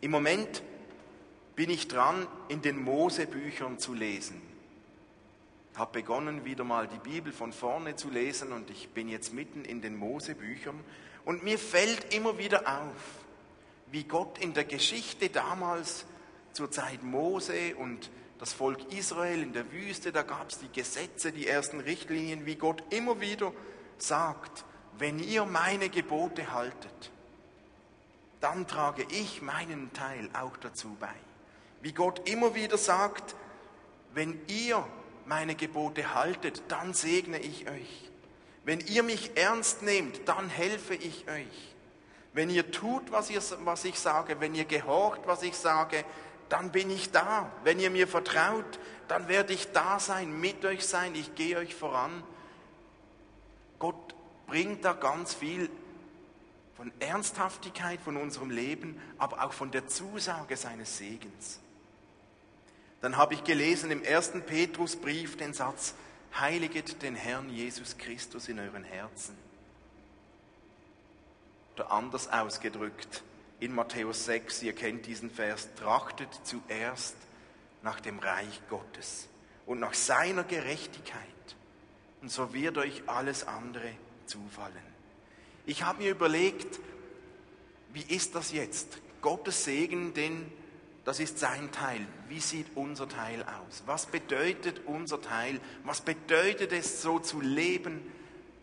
Im 0.00 0.10
Moment 0.10 0.62
bin 1.56 1.68
ich 1.68 1.88
dran, 1.88 2.26
in 2.48 2.62
den 2.62 2.82
Mosebüchern 2.82 3.78
zu 3.78 3.92
lesen. 3.92 4.40
Ich 5.72 5.78
habe 5.78 5.92
begonnen, 5.92 6.44
wieder 6.44 6.64
mal 6.64 6.88
die 6.88 6.98
Bibel 6.98 7.32
von 7.32 7.52
vorne 7.52 7.96
zu 7.96 8.10
lesen 8.10 8.52
und 8.52 8.70
ich 8.70 8.88
bin 8.90 9.08
jetzt 9.08 9.32
mitten 9.34 9.64
in 9.64 9.82
den 9.82 9.96
Mosebüchern 9.96 10.78
und 11.24 11.42
mir 11.42 11.58
fällt 11.58 12.14
immer 12.14 12.38
wieder 12.38 12.66
auf, 12.66 12.94
wie 13.90 14.04
Gott 14.04 14.38
in 14.38 14.54
der 14.54 14.64
Geschichte 14.64 15.28
damals 15.28 16.06
zur 16.52 16.70
Zeit 16.70 17.02
Mose 17.02 17.76
und 17.76 18.10
das 18.38 18.54
Volk 18.54 18.92
Israel 18.94 19.42
in 19.42 19.52
der 19.52 19.70
Wüste, 19.70 20.12
da 20.12 20.22
gab 20.22 20.48
es 20.48 20.58
die 20.58 20.72
Gesetze, 20.72 21.30
die 21.30 21.46
ersten 21.46 21.80
Richtlinien, 21.80 22.46
wie 22.46 22.56
Gott 22.56 22.82
immer 22.90 23.20
wieder 23.20 23.52
sagt, 23.98 24.64
wenn 24.98 25.18
ihr 25.18 25.44
meine 25.44 25.90
Gebote 25.90 26.52
haltet, 26.52 27.10
dann 28.40 28.66
trage 28.66 29.06
ich 29.10 29.42
meinen 29.42 29.92
Teil 29.92 30.30
auch 30.32 30.56
dazu 30.56 30.96
bei. 30.98 31.14
Wie 31.82 31.92
Gott 31.92 32.28
immer 32.28 32.54
wieder 32.54 32.78
sagt, 32.78 33.34
wenn 34.12 34.40
ihr 34.48 34.86
meine 35.26 35.54
Gebote 35.54 36.14
haltet, 36.14 36.62
dann 36.68 36.94
segne 36.94 37.38
ich 37.38 37.68
euch. 37.70 38.10
Wenn 38.64 38.80
ihr 38.80 39.02
mich 39.02 39.36
ernst 39.36 39.82
nehmt, 39.82 40.28
dann 40.28 40.48
helfe 40.48 40.94
ich 40.94 41.28
euch. 41.28 41.74
Wenn 42.32 42.50
ihr 42.50 42.70
tut, 42.70 43.10
was, 43.10 43.30
ihr, 43.30 43.42
was 43.64 43.84
ich 43.84 43.98
sage, 43.98 44.40
wenn 44.40 44.54
ihr 44.54 44.64
gehorcht, 44.64 45.22
was 45.26 45.42
ich 45.42 45.56
sage, 45.56 46.04
dann 46.48 46.70
bin 46.70 46.90
ich 46.90 47.10
da. 47.10 47.50
Wenn 47.64 47.80
ihr 47.80 47.90
mir 47.90 48.06
vertraut, 48.06 48.78
dann 49.08 49.28
werde 49.28 49.52
ich 49.52 49.72
da 49.72 49.98
sein, 49.98 50.40
mit 50.40 50.64
euch 50.64 50.86
sein, 50.86 51.14
ich 51.14 51.34
gehe 51.34 51.56
euch 51.56 51.74
voran. 51.74 52.22
Gott 53.78 54.14
bringt 54.46 54.84
da 54.84 54.92
ganz 54.92 55.34
viel 55.34 55.70
von 56.80 56.92
Ernsthaftigkeit 56.98 58.00
von 58.00 58.16
unserem 58.16 58.48
Leben, 58.48 58.98
aber 59.18 59.44
auch 59.44 59.52
von 59.52 59.70
der 59.70 59.86
Zusage 59.86 60.56
seines 60.56 60.96
Segens. 60.96 61.60
Dann 63.02 63.18
habe 63.18 63.34
ich 63.34 63.44
gelesen 63.44 63.90
im 63.90 64.02
ersten 64.02 64.40
Petrusbrief 64.40 65.36
den 65.36 65.52
Satz, 65.52 65.94
Heiliget 66.38 67.02
den 67.02 67.16
Herrn 67.16 67.50
Jesus 67.50 67.98
Christus 67.98 68.48
in 68.48 68.58
euren 68.58 68.84
Herzen. 68.84 69.36
Oder 71.74 71.90
anders 71.90 72.28
ausgedrückt, 72.32 73.24
in 73.58 73.74
Matthäus 73.74 74.24
6, 74.24 74.62
ihr 74.62 74.74
kennt 74.74 75.04
diesen 75.04 75.30
Vers, 75.30 75.68
trachtet 75.74 76.30
zuerst 76.44 77.16
nach 77.82 78.00
dem 78.00 78.18
Reich 78.20 78.62
Gottes 78.70 79.28
und 79.66 79.80
nach 79.80 79.92
seiner 79.92 80.44
Gerechtigkeit, 80.44 81.26
und 82.22 82.30
so 82.30 82.54
wird 82.54 82.78
euch 82.78 83.02
alles 83.06 83.46
andere 83.46 83.92
zufallen. 84.24 84.89
Ich 85.70 85.84
habe 85.84 86.02
mir 86.02 86.10
überlegt, 86.10 86.80
wie 87.92 88.02
ist 88.02 88.34
das 88.34 88.50
jetzt? 88.50 88.98
Gottes 89.20 89.62
Segen, 89.62 90.12
denn 90.14 90.50
das 91.04 91.20
ist 91.20 91.38
sein 91.38 91.70
Teil. 91.70 92.04
Wie 92.28 92.40
sieht 92.40 92.66
unser 92.74 93.08
Teil 93.08 93.44
aus? 93.44 93.84
Was 93.86 94.06
bedeutet 94.06 94.80
unser 94.86 95.22
Teil? 95.22 95.60
Was 95.84 96.00
bedeutet 96.00 96.72
es 96.72 97.02
so 97.02 97.20
zu 97.20 97.40
leben, 97.40 98.02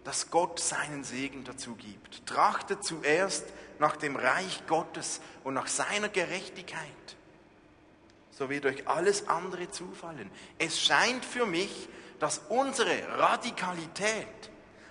dass 0.03 0.31
Gott 0.31 0.59
seinen 0.59 1.05
Segen 1.05 1.45
dazu 1.45 1.75
gibt? 1.75 2.25
Trachtet 2.25 2.83
zuerst 2.83 3.45
nach 3.79 3.95
dem 3.95 4.17
Reich 4.17 4.67
Gottes 4.67 5.21
und 5.45 5.53
nach 5.53 5.67
seiner 5.67 6.09
Gerechtigkeit. 6.09 7.15
So 8.31 8.49
wird 8.49 8.65
euch 8.65 8.85
alles 8.85 9.29
andere 9.29 9.71
zufallen. 9.71 10.29
Es 10.57 10.81
scheint 10.81 11.23
für 11.23 11.45
mich, 11.45 11.87
dass 12.19 12.41
unsere 12.49 13.17
Radikalität, 13.17 14.27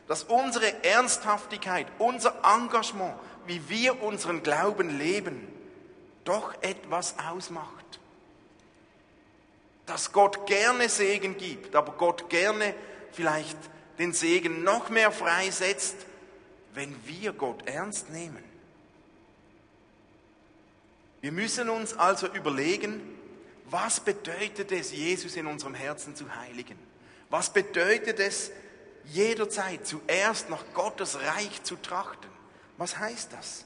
dass 0.09 0.25
unsere 0.25 0.85
Ernsthaftigkeit, 0.85 1.87
unser 1.99 2.35
Engagement, 2.45 3.15
wie 3.47 3.69
wir 3.69 4.03
unseren 4.03 4.43
Glauben 4.43 4.99
leben, 4.99 5.49
doch 6.25 6.55
etwas 6.63 7.17
ausmacht. 7.19 8.01
Dass 9.87 10.13
Gott 10.13 10.47
gerne 10.47 10.89
Segen 10.89 11.37
gibt, 11.37 11.75
aber 11.77 11.93
Gott 11.93 12.29
gerne 12.29 12.75
vielleicht 13.13 13.57
den 13.99 14.13
Segen 14.13 14.65
noch 14.65 14.91
mehr 14.91 15.11
freisetzt, 15.11 15.97
wenn 16.75 16.95
wir 17.07 17.33
Gott 17.33 17.67
ernst 17.67 18.11
nehmen. 18.11 18.45
Wir 21.21 21.33
müssen 21.33 21.69
uns 21.69 21.95
also 21.95 22.27
überlegen, 22.29 23.01
was 23.71 23.99
bedeutet 24.01 24.71
es, 24.71 24.93
Jesus 24.93 25.35
in 25.37 25.47
unserem 25.47 25.75
Herzen 25.75 26.15
zu 26.15 26.37
heiligen? 26.37 26.79
Was 27.31 27.53
bedeutet 27.53 28.21
es, 28.21 28.53
jederzeit 29.07 29.87
zuerst 29.87 30.51
nach 30.51 30.65
Gottes 30.75 31.19
Reich 31.21 31.63
zu 31.63 31.77
trachten? 31.77 32.31
Was 32.77 32.99
heißt 32.99 33.33
das? 33.33 33.65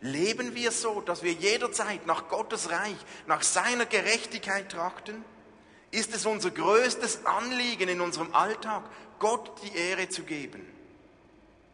Leben 0.00 0.54
wir 0.54 0.72
so, 0.72 1.00
dass 1.00 1.22
wir 1.22 1.32
jederzeit 1.32 2.06
nach 2.06 2.28
Gottes 2.28 2.70
Reich, 2.70 2.96
nach 3.26 3.42
seiner 3.42 3.86
Gerechtigkeit 3.86 4.70
trachten? 4.70 5.24
Ist 5.90 6.14
es 6.14 6.26
unser 6.26 6.50
größtes 6.50 7.26
Anliegen 7.26 7.88
in 7.88 8.00
unserem 8.00 8.34
Alltag, 8.34 8.82
Gott 9.18 9.62
die 9.62 9.76
Ehre 9.76 10.08
zu 10.08 10.24
geben? 10.24 10.66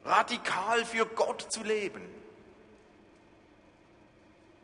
Radikal 0.05 0.85
für 0.85 1.07
Gott 1.07 1.47
zu 1.51 1.63
leben? 1.63 2.03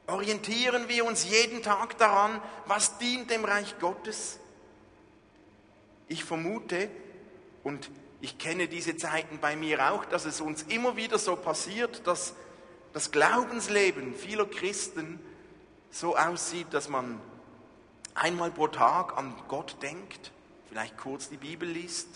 Orientieren 0.06 0.88
wir 0.88 1.06
uns 1.06 1.24
jeden 1.24 1.62
Tag 1.62 1.96
daran, 1.96 2.42
was 2.66 2.98
dient 2.98 3.30
dem 3.30 3.44
Reich 3.44 3.78
Gottes? 3.78 4.38
Ich 6.08 6.24
vermute, 6.24 6.90
und 7.64 7.90
ich 8.24 8.38
kenne 8.38 8.68
diese 8.68 8.96
Zeiten 8.96 9.38
bei 9.38 9.54
mir 9.54 9.92
auch, 9.92 10.06
dass 10.06 10.24
es 10.24 10.40
uns 10.40 10.62
immer 10.62 10.96
wieder 10.96 11.18
so 11.18 11.36
passiert, 11.36 12.06
dass 12.06 12.34
das 12.94 13.10
Glaubensleben 13.10 14.14
vieler 14.14 14.46
Christen 14.46 15.20
so 15.90 16.16
aussieht, 16.16 16.68
dass 16.70 16.88
man 16.88 17.20
einmal 18.14 18.50
pro 18.50 18.68
Tag 18.68 19.18
an 19.18 19.34
Gott 19.48 19.76
denkt, 19.82 20.32
vielleicht 20.70 20.96
kurz 20.96 21.28
die 21.28 21.36
Bibel 21.36 21.68
liest, 21.68 22.08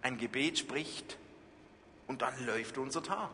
ein 0.00 0.16
Gebet 0.16 0.60
spricht 0.60 1.18
und 2.06 2.22
dann 2.22 2.46
läuft 2.46 2.78
unser 2.78 3.02
Tag. 3.02 3.32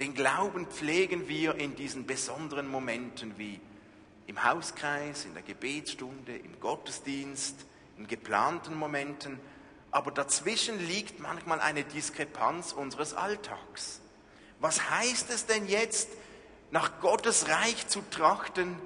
Den 0.00 0.14
Glauben 0.14 0.66
pflegen 0.66 1.28
wir 1.28 1.54
in 1.54 1.76
diesen 1.76 2.06
besonderen 2.06 2.68
Momenten 2.68 3.38
wie 3.38 3.60
im 4.26 4.42
Hauskreis, 4.42 5.26
in 5.26 5.34
der 5.34 5.44
Gebetsstunde, 5.44 6.34
im 6.34 6.58
Gottesdienst, 6.58 7.66
in 7.98 8.08
geplanten 8.08 8.74
Momenten. 8.74 9.38
Aber 9.92 10.10
dazwischen 10.10 10.84
liegt 10.88 11.20
manchmal 11.20 11.60
eine 11.60 11.84
Diskrepanz 11.84 12.72
unseres 12.72 13.14
Alltags. 13.14 14.00
Was 14.58 14.90
heißt 14.90 15.30
es 15.30 15.46
denn 15.46 15.68
jetzt, 15.68 16.08
nach 16.70 17.00
Gottes 17.00 17.48
Reich 17.48 17.86
zu 17.86 18.00
trachten, 18.10 18.76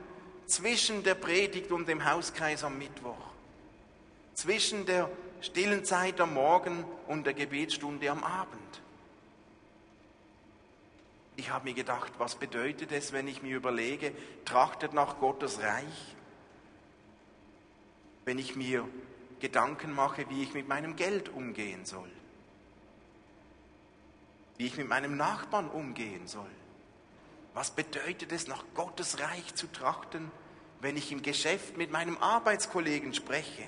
zwischen 0.46 1.02
der 1.04 1.14
Predigt 1.14 1.70
und 1.70 1.88
dem 1.88 2.04
Hauskreis 2.04 2.64
am 2.64 2.78
Mittwoch, 2.78 3.16
zwischen 4.34 4.86
der 4.86 5.08
stillen 5.40 5.84
Zeit 5.84 6.20
am 6.20 6.34
Morgen 6.34 6.84
und 7.06 7.24
der 7.24 7.34
Gebetsstunde 7.34 8.10
am 8.10 8.24
Abend. 8.24 8.56
Ich 11.36 11.50
habe 11.50 11.64
mir 11.64 11.74
gedacht, 11.74 12.12
was 12.18 12.36
bedeutet 12.36 12.92
es, 12.92 13.12
wenn 13.12 13.28
ich 13.28 13.42
mir 13.42 13.56
überlege, 13.56 14.12
trachtet 14.44 14.92
nach 14.94 15.18
Gottes 15.18 15.60
Reich, 15.60 16.16
wenn 18.24 18.38
ich 18.38 18.56
mir 18.56 18.88
Gedanken 19.40 19.94
mache, 19.94 20.28
wie 20.30 20.42
ich 20.42 20.54
mit 20.54 20.68
meinem 20.68 20.96
Geld 20.96 21.28
umgehen 21.28 21.84
soll, 21.84 22.10
wie 24.56 24.66
ich 24.66 24.76
mit 24.76 24.88
meinem 24.88 25.16
Nachbarn 25.16 25.68
umgehen 25.68 26.26
soll. 26.26 26.50
Was 27.54 27.70
bedeutet 27.70 28.32
es, 28.32 28.48
nach 28.48 28.64
Gottes 28.74 29.18
Reich 29.20 29.54
zu 29.54 29.66
trachten, 29.66 30.30
wenn 30.80 30.96
ich 30.96 31.10
im 31.12 31.22
Geschäft 31.22 31.76
mit 31.76 31.90
meinem 31.90 32.18
Arbeitskollegen 32.18 33.14
spreche? 33.14 33.64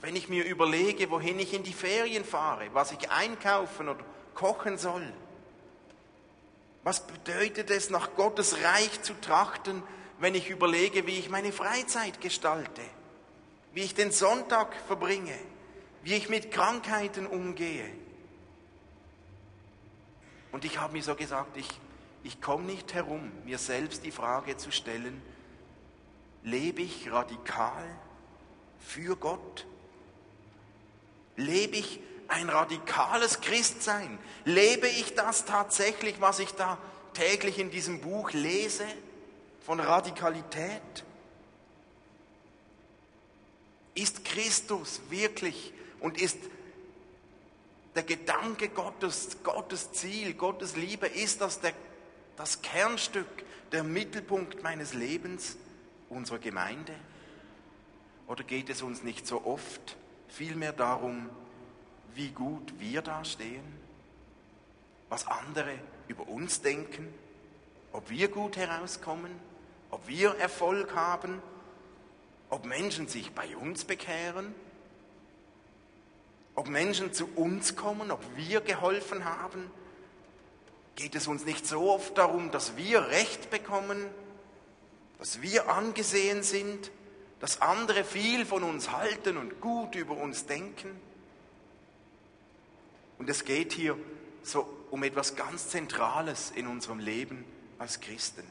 Wenn 0.00 0.16
ich 0.16 0.28
mir 0.28 0.44
überlege, 0.44 1.10
wohin 1.10 1.38
ich 1.38 1.54
in 1.54 1.62
die 1.62 1.72
Ferien 1.72 2.24
fahre, 2.24 2.68
was 2.74 2.92
ich 2.92 3.10
einkaufen 3.10 3.88
oder 3.88 4.04
kochen 4.34 4.76
soll? 4.76 5.12
Was 6.82 7.06
bedeutet 7.06 7.70
es, 7.70 7.90
nach 7.90 8.14
Gottes 8.16 8.56
Reich 8.64 9.02
zu 9.02 9.14
trachten, 9.20 9.82
wenn 10.18 10.34
ich 10.34 10.50
überlege, 10.50 11.06
wie 11.06 11.18
ich 11.18 11.30
meine 11.30 11.52
Freizeit 11.52 12.20
gestalte, 12.20 12.82
wie 13.74 13.82
ich 13.82 13.94
den 13.94 14.10
Sonntag 14.10 14.74
verbringe, 14.86 15.38
wie 16.02 16.14
ich 16.14 16.28
mit 16.28 16.50
Krankheiten 16.50 17.26
umgehe? 17.26 17.88
Und 20.52 20.64
ich 20.64 20.78
habe 20.78 20.92
mir 20.92 21.02
so 21.02 21.14
gesagt, 21.14 21.56
ich, 21.56 21.68
ich 22.22 22.40
komme 22.40 22.64
nicht 22.64 22.92
herum, 22.94 23.32
mir 23.44 23.58
selbst 23.58 24.04
die 24.04 24.10
Frage 24.10 24.56
zu 24.56 24.70
stellen, 24.70 25.22
lebe 26.42 26.82
ich 26.82 27.10
radikal 27.10 27.84
für 28.78 29.16
Gott? 29.16 29.66
Lebe 31.36 31.76
ich 31.76 32.00
ein 32.28 32.50
radikales 32.50 33.40
Christsein? 33.40 34.18
Lebe 34.44 34.88
ich 34.88 35.14
das 35.14 35.46
tatsächlich, 35.46 36.20
was 36.20 36.38
ich 36.38 36.52
da 36.52 36.78
täglich 37.14 37.58
in 37.58 37.70
diesem 37.70 38.00
Buch 38.00 38.32
lese 38.32 38.86
von 39.64 39.80
Radikalität? 39.80 41.04
Ist 43.94 44.21
Christus 44.32 45.02
wirklich 45.10 45.74
und 46.00 46.20
ist 46.20 46.38
der 47.94 48.02
Gedanke 48.02 48.70
Gottes, 48.70 49.42
Gottes 49.42 49.92
Ziel, 49.92 50.32
Gottes 50.32 50.74
Liebe, 50.74 51.06
ist 51.06 51.42
das 51.42 51.60
der, 51.60 51.74
das 52.36 52.62
Kernstück, 52.62 53.26
der 53.72 53.84
Mittelpunkt 53.84 54.62
meines 54.62 54.94
Lebens, 54.94 55.58
unserer 56.08 56.38
Gemeinde? 56.38 56.94
Oder 58.26 58.42
geht 58.44 58.70
es 58.70 58.80
uns 58.80 59.02
nicht 59.02 59.26
so 59.26 59.44
oft 59.44 59.96
vielmehr 60.28 60.72
darum, 60.72 61.28
wie 62.14 62.30
gut 62.30 62.72
wir 62.78 63.02
dastehen, 63.02 63.64
was 65.10 65.26
andere 65.26 65.78
über 66.08 66.26
uns 66.26 66.62
denken, 66.62 67.12
ob 67.92 68.08
wir 68.08 68.28
gut 68.28 68.56
herauskommen, 68.56 69.32
ob 69.90 70.08
wir 70.08 70.30
Erfolg 70.36 70.94
haben, 70.94 71.42
ob 72.52 72.66
Menschen 72.66 73.08
sich 73.08 73.32
bei 73.32 73.56
uns 73.56 73.86
bekehren, 73.86 74.54
ob 76.54 76.68
Menschen 76.68 77.14
zu 77.14 77.26
uns 77.34 77.76
kommen, 77.76 78.10
ob 78.10 78.20
wir 78.36 78.60
geholfen 78.60 79.24
haben. 79.24 79.70
Geht 80.94 81.14
es 81.14 81.26
uns 81.26 81.46
nicht 81.46 81.66
so 81.66 81.90
oft 81.90 82.18
darum, 82.18 82.50
dass 82.50 82.76
wir 82.76 83.08
Recht 83.08 83.48
bekommen, 83.48 84.04
dass 85.18 85.40
wir 85.40 85.70
angesehen 85.70 86.42
sind, 86.42 86.90
dass 87.40 87.62
andere 87.62 88.04
viel 88.04 88.44
von 88.44 88.64
uns 88.64 88.90
halten 88.92 89.38
und 89.38 89.62
gut 89.62 89.94
über 89.94 90.18
uns 90.18 90.44
denken? 90.44 90.90
Und 93.16 93.30
es 93.30 93.46
geht 93.46 93.72
hier 93.72 93.96
so 94.42 94.68
um 94.90 95.02
etwas 95.04 95.36
ganz 95.36 95.70
Zentrales 95.70 96.52
in 96.54 96.66
unserem 96.66 96.98
Leben 96.98 97.46
als 97.78 98.00
Christen. 98.00 98.44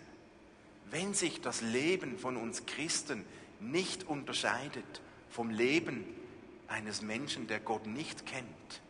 Wenn 0.89 1.13
sich 1.13 1.39
das 1.39 1.61
Leben 1.61 2.17
von 2.17 2.35
uns 2.35 2.65
Christen 2.65 3.25
nicht 3.61 4.07
unterscheidet 4.07 5.01
vom 5.29 5.49
Leben 5.49 6.05
eines 6.67 7.01
Menschen, 7.01 7.47
der 7.47 7.59
Gott 7.59 7.85
nicht 7.85 8.25
kennt, 8.25 8.81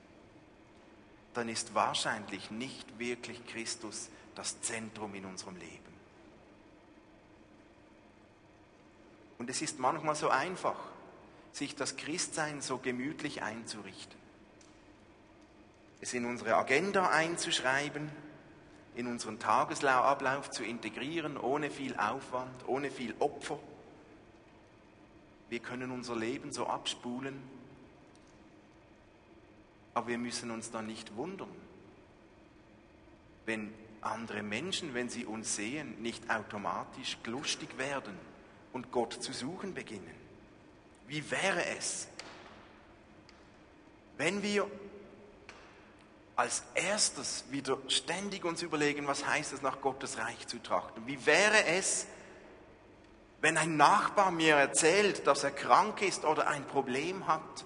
dann 1.33 1.49
ist 1.49 1.73
wahrscheinlich 1.73 2.51
nicht 2.51 2.99
wirklich 2.99 3.45
Christus 3.47 4.09
das 4.35 4.61
Zentrum 4.61 5.13
in 5.15 5.25
unserem 5.25 5.55
Leben. 5.55 5.91
Und 9.37 9.49
es 9.49 9.61
ist 9.61 9.79
manchmal 9.79 10.15
so 10.15 10.29
einfach, 10.29 10.77
sich 11.51 11.75
das 11.75 11.97
Christsein 11.97 12.61
so 12.61 12.77
gemütlich 12.77 13.41
einzurichten 13.41 14.21
es 16.01 16.13
in 16.15 16.25
unsere 16.25 16.55
Agenda 16.55 17.09
einzuschreiben, 17.09 18.09
in 18.95 19.07
unseren 19.07 19.39
Tagesablauf 19.39 20.49
zu 20.49 20.63
integrieren, 20.63 21.37
ohne 21.37 21.69
viel 21.69 21.95
Aufwand, 21.95 22.67
ohne 22.67 22.89
viel 22.89 23.13
Opfer. 23.19 23.59
Wir 25.51 25.59
können 25.59 25.91
unser 25.91 26.15
Leben 26.15 26.53
so 26.53 26.65
abspulen, 26.65 27.43
aber 29.93 30.07
wir 30.07 30.17
müssen 30.17 30.49
uns 30.49 30.71
dann 30.71 30.87
nicht 30.87 31.17
wundern, 31.17 31.51
wenn 33.45 33.73
andere 33.99 34.43
Menschen, 34.43 34.93
wenn 34.93 35.09
sie 35.09 35.25
uns 35.25 35.57
sehen, 35.57 36.01
nicht 36.01 36.29
automatisch 36.29 37.17
lustig 37.25 37.77
werden 37.77 38.17
und 38.71 38.93
Gott 38.93 39.21
zu 39.21 39.33
suchen 39.33 39.73
beginnen. 39.73 40.15
Wie 41.09 41.29
wäre 41.29 41.65
es, 41.65 42.07
wenn 44.15 44.41
wir 44.41 44.71
als 46.37 46.63
erstes 46.75 47.43
wieder 47.49 47.77
ständig 47.89 48.45
uns 48.45 48.61
überlegen, 48.61 49.05
was 49.05 49.27
heißt 49.27 49.51
es, 49.51 49.61
nach 49.61 49.81
Gottes 49.81 50.17
Reich 50.17 50.47
zu 50.47 50.59
trachten. 50.59 51.05
Wie 51.07 51.25
wäre 51.25 51.65
es, 51.65 52.05
wenn 52.05 52.20
ein 53.57 53.75
Nachbar 53.75 54.31
mir 54.31 54.55
erzählt, 54.55 55.25
dass 55.25 55.43
er 55.43 55.51
krank 55.51 56.01
ist 56.01 56.25
oder 56.25 56.47
ein 56.47 56.65
Problem 56.65 57.27
hat? 57.27 57.65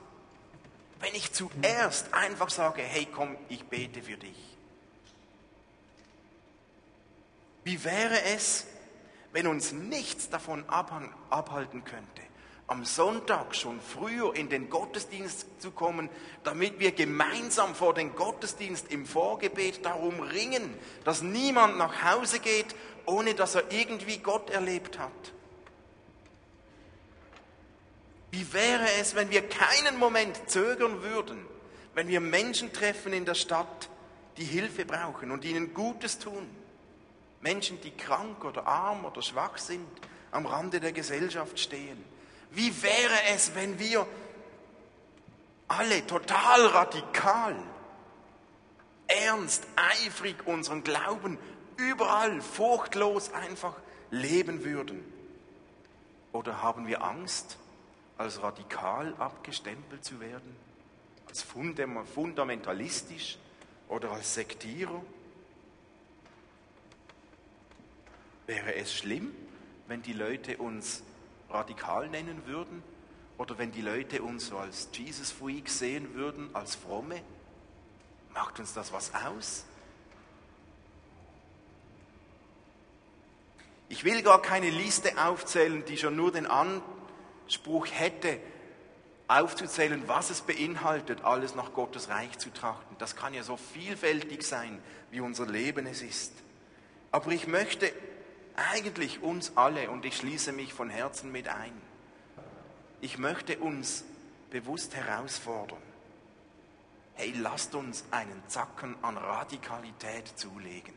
Wenn 1.02 1.14
ich 1.14 1.34
zuerst 1.34 2.14
einfach 2.14 2.50
sage, 2.50 2.82
hey 2.82 3.08
komm, 3.14 3.36
ich 3.50 3.66
bete 3.66 4.02
für 4.02 4.18
dich. 4.18 4.58
Wie 7.66 7.84
wäre 7.84 8.22
es, 8.36 8.66
wenn 9.34 9.48
uns 9.48 9.74
nichts 9.74 10.30
davon 10.30 10.64
abhalten 10.70 11.84
könnte, 11.84 12.22
am 12.68 12.86
Sonntag 12.86 13.56
schon 13.56 13.80
früher 13.80 14.36
in 14.36 14.50
den 14.50 14.70
Gottesdienst 14.70 15.62
zu 15.62 15.72
kommen, 15.72 16.10
damit 16.44 16.80
wir 16.80 16.92
gemeinsam 16.92 17.76
vor 17.76 17.94
den 17.94 18.16
Gottesdienst 18.16 18.92
im 18.92 19.06
Vorgebet 19.06 19.86
darum 19.86 20.20
ringen, 20.20 20.74
dass 21.04 21.22
niemand 21.22 21.78
nach 21.78 22.04
Hause 22.04 22.40
geht, 22.40 22.76
ohne 23.06 23.36
dass 23.36 23.56
er 23.56 23.72
irgendwie 23.72 24.18
Gott 24.18 24.50
erlebt 24.50 24.98
hat. 24.98 25.35
Wie 28.36 28.52
wäre 28.54 28.86
es, 29.00 29.16
wenn 29.16 29.30
wir 29.30 29.48
keinen 29.48 29.98
Moment 29.98 30.50
zögern 30.50 31.02
würden, 31.02 31.46
wenn 31.94 32.10
wir 32.10 32.20
Menschen 32.20 32.74
treffen 32.74 33.14
in 33.14 33.24
der 33.24 33.36
Stadt, 33.36 33.90
die 34.38 34.44
Hilfe 34.44 34.84
brauchen 34.86 35.32
und 35.32 35.46
ihnen 35.46 35.74
Gutes 35.74 36.20
tun? 36.20 36.50
Menschen, 37.40 37.80
die 37.82 37.92
krank 37.92 38.44
oder 38.44 38.68
arm 38.68 39.06
oder 39.06 39.22
schwach 39.22 39.58
sind, 39.58 39.88
am 40.32 40.46
Rande 40.46 40.80
der 40.80 40.92
Gesellschaft 40.92 41.60
stehen 41.60 42.04
wie 42.56 42.82
wäre 42.82 43.34
es, 43.34 43.54
wenn 43.54 43.78
wir 43.80 44.08
alle 45.68 46.08
total 46.08 46.68
radikal, 46.68 47.56
ernst, 49.08 49.68
eifrig 49.76 50.48
unseren 50.48 50.84
Glauben 50.84 51.38
überall 51.76 52.42
furchtlos 52.42 53.34
einfach 53.34 53.76
leben 54.10 54.64
würden? 54.64 55.04
Oder 56.32 56.62
haben 56.62 56.88
wir 56.88 57.04
Angst, 57.04 57.58
als 58.18 58.42
radikal 58.42 59.14
abgestempelt 59.18 60.04
zu 60.04 60.20
werden, 60.20 60.56
als 61.28 61.42
fundamentalistisch 61.44 63.38
oder 63.90 64.12
als 64.12 64.34
Sektierer? 64.34 65.02
Wäre 68.46 68.76
es 68.76 68.94
schlimm, 68.94 69.34
wenn 69.88 70.02
die 70.02 70.14
Leute 70.14 70.58
uns 70.58 71.04
radikal 71.50 72.10
nennen 72.10 72.46
würden 72.46 72.84
oder 73.38 73.58
wenn 73.58 73.72
die 73.72 73.82
Leute 73.82 74.22
uns 74.22 74.48
so 74.48 74.58
als 74.58 74.90
Jesus 74.94 75.32
Freak 75.32 75.70
sehen 75.70 76.14
würden, 76.14 76.50
als 76.54 76.76
fromme, 76.76 77.22
macht 78.34 78.60
uns 78.60 78.74
das 78.74 78.94
was 78.94 79.14
aus? 79.14 79.66
Ich 83.88 84.04
will 84.04 84.24
gar 84.24 84.42
keine 84.42 84.70
Liste 84.70 85.24
aufzählen, 85.24 85.84
die 85.86 85.98
schon 85.98 86.16
nur 86.16 86.32
den 86.32 86.48
Anspruch 87.46 87.88
hätte, 87.92 88.40
aufzuzählen, 89.28 90.08
was 90.08 90.30
es 90.30 90.42
beinhaltet, 90.42 91.24
alles 91.24 91.56
nach 91.56 91.74
Gottes 91.74 92.10
Reich 92.10 92.38
zu 92.38 92.52
trachten. 92.52 92.96
Das 93.00 93.16
kann 93.16 93.34
ja 93.34 93.44
so 93.44 93.58
vielfältig 93.58 94.44
sein, 94.44 94.82
wie 95.12 95.20
unser 95.20 95.46
Leben 95.46 95.88
es 95.88 96.02
ist. 96.02 96.34
Aber 97.12 97.32
ich 97.32 97.48
möchte 97.48 97.92
eigentlich 98.56 99.22
uns 99.22 99.56
alle, 99.56 99.90
und 99.90 100.06
ich 100.06 100.18
schließe 100.18 100.52
mich 100.52 100.74
von 100.74 100.90
Herzen 100.90 101.32
mit 101.32 101.48
ein. 101.48 101.74
Ich 103.02 103.18
möchte 103.18 103.58
uns 103.60 104.04
bewusst 104.50 104.96
herausfordern. 104.96 105.82
Hey, 107.16 107.34
lasst 107.38 107.76
uns 107.76 108.04
einen 108.12 108.42
Zacken 108.48 108.96
an 109.02 109.18
Radikalität 109.18 110.28
zulegen. 110.36 110.94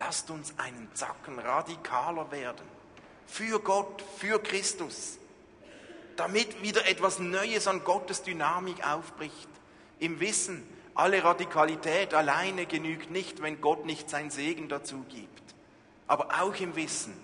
Lasst 0.00 0.30
uns 0.30 0.58
einen 0.58 0.88
Zacken 0.94 1.38
radikaler 1.38 2.30
werden. 2.30 2.77
Für 3.28 3.60
Gott, 3.60 4.02
für 4.18 4.42
Christus. 4.42 5.18
Damit 6.16 6.62
wieder 6.62 6.88
etwas 6.88 7.20
Neues 7.20 7.68
an 7.68 7.84
Gottes 7.84 8.24
Dynamik 8.24 8.84
aufbricht. 8.84 9.48
Im 10.00 10.18
Wissen, 10.18 10.66
alle 10.94 11.22
Radikalität 11.22 12.12
alleine 12.14 12.66
genügt 12.66 13.12
nicht, 13.12 13.40
wenn 13.40 13.60
Gott 13.60 13.86
nicht 13.86 14.10
sein 14.10 14.30
Segen 14.30 14.68
dazu 14.68 15.04
gibt. 15.08 15.54
Aber 16.08 16.40
auch 16.40 16.56
im 16.56 16.74
Wissen, 16.74 17.14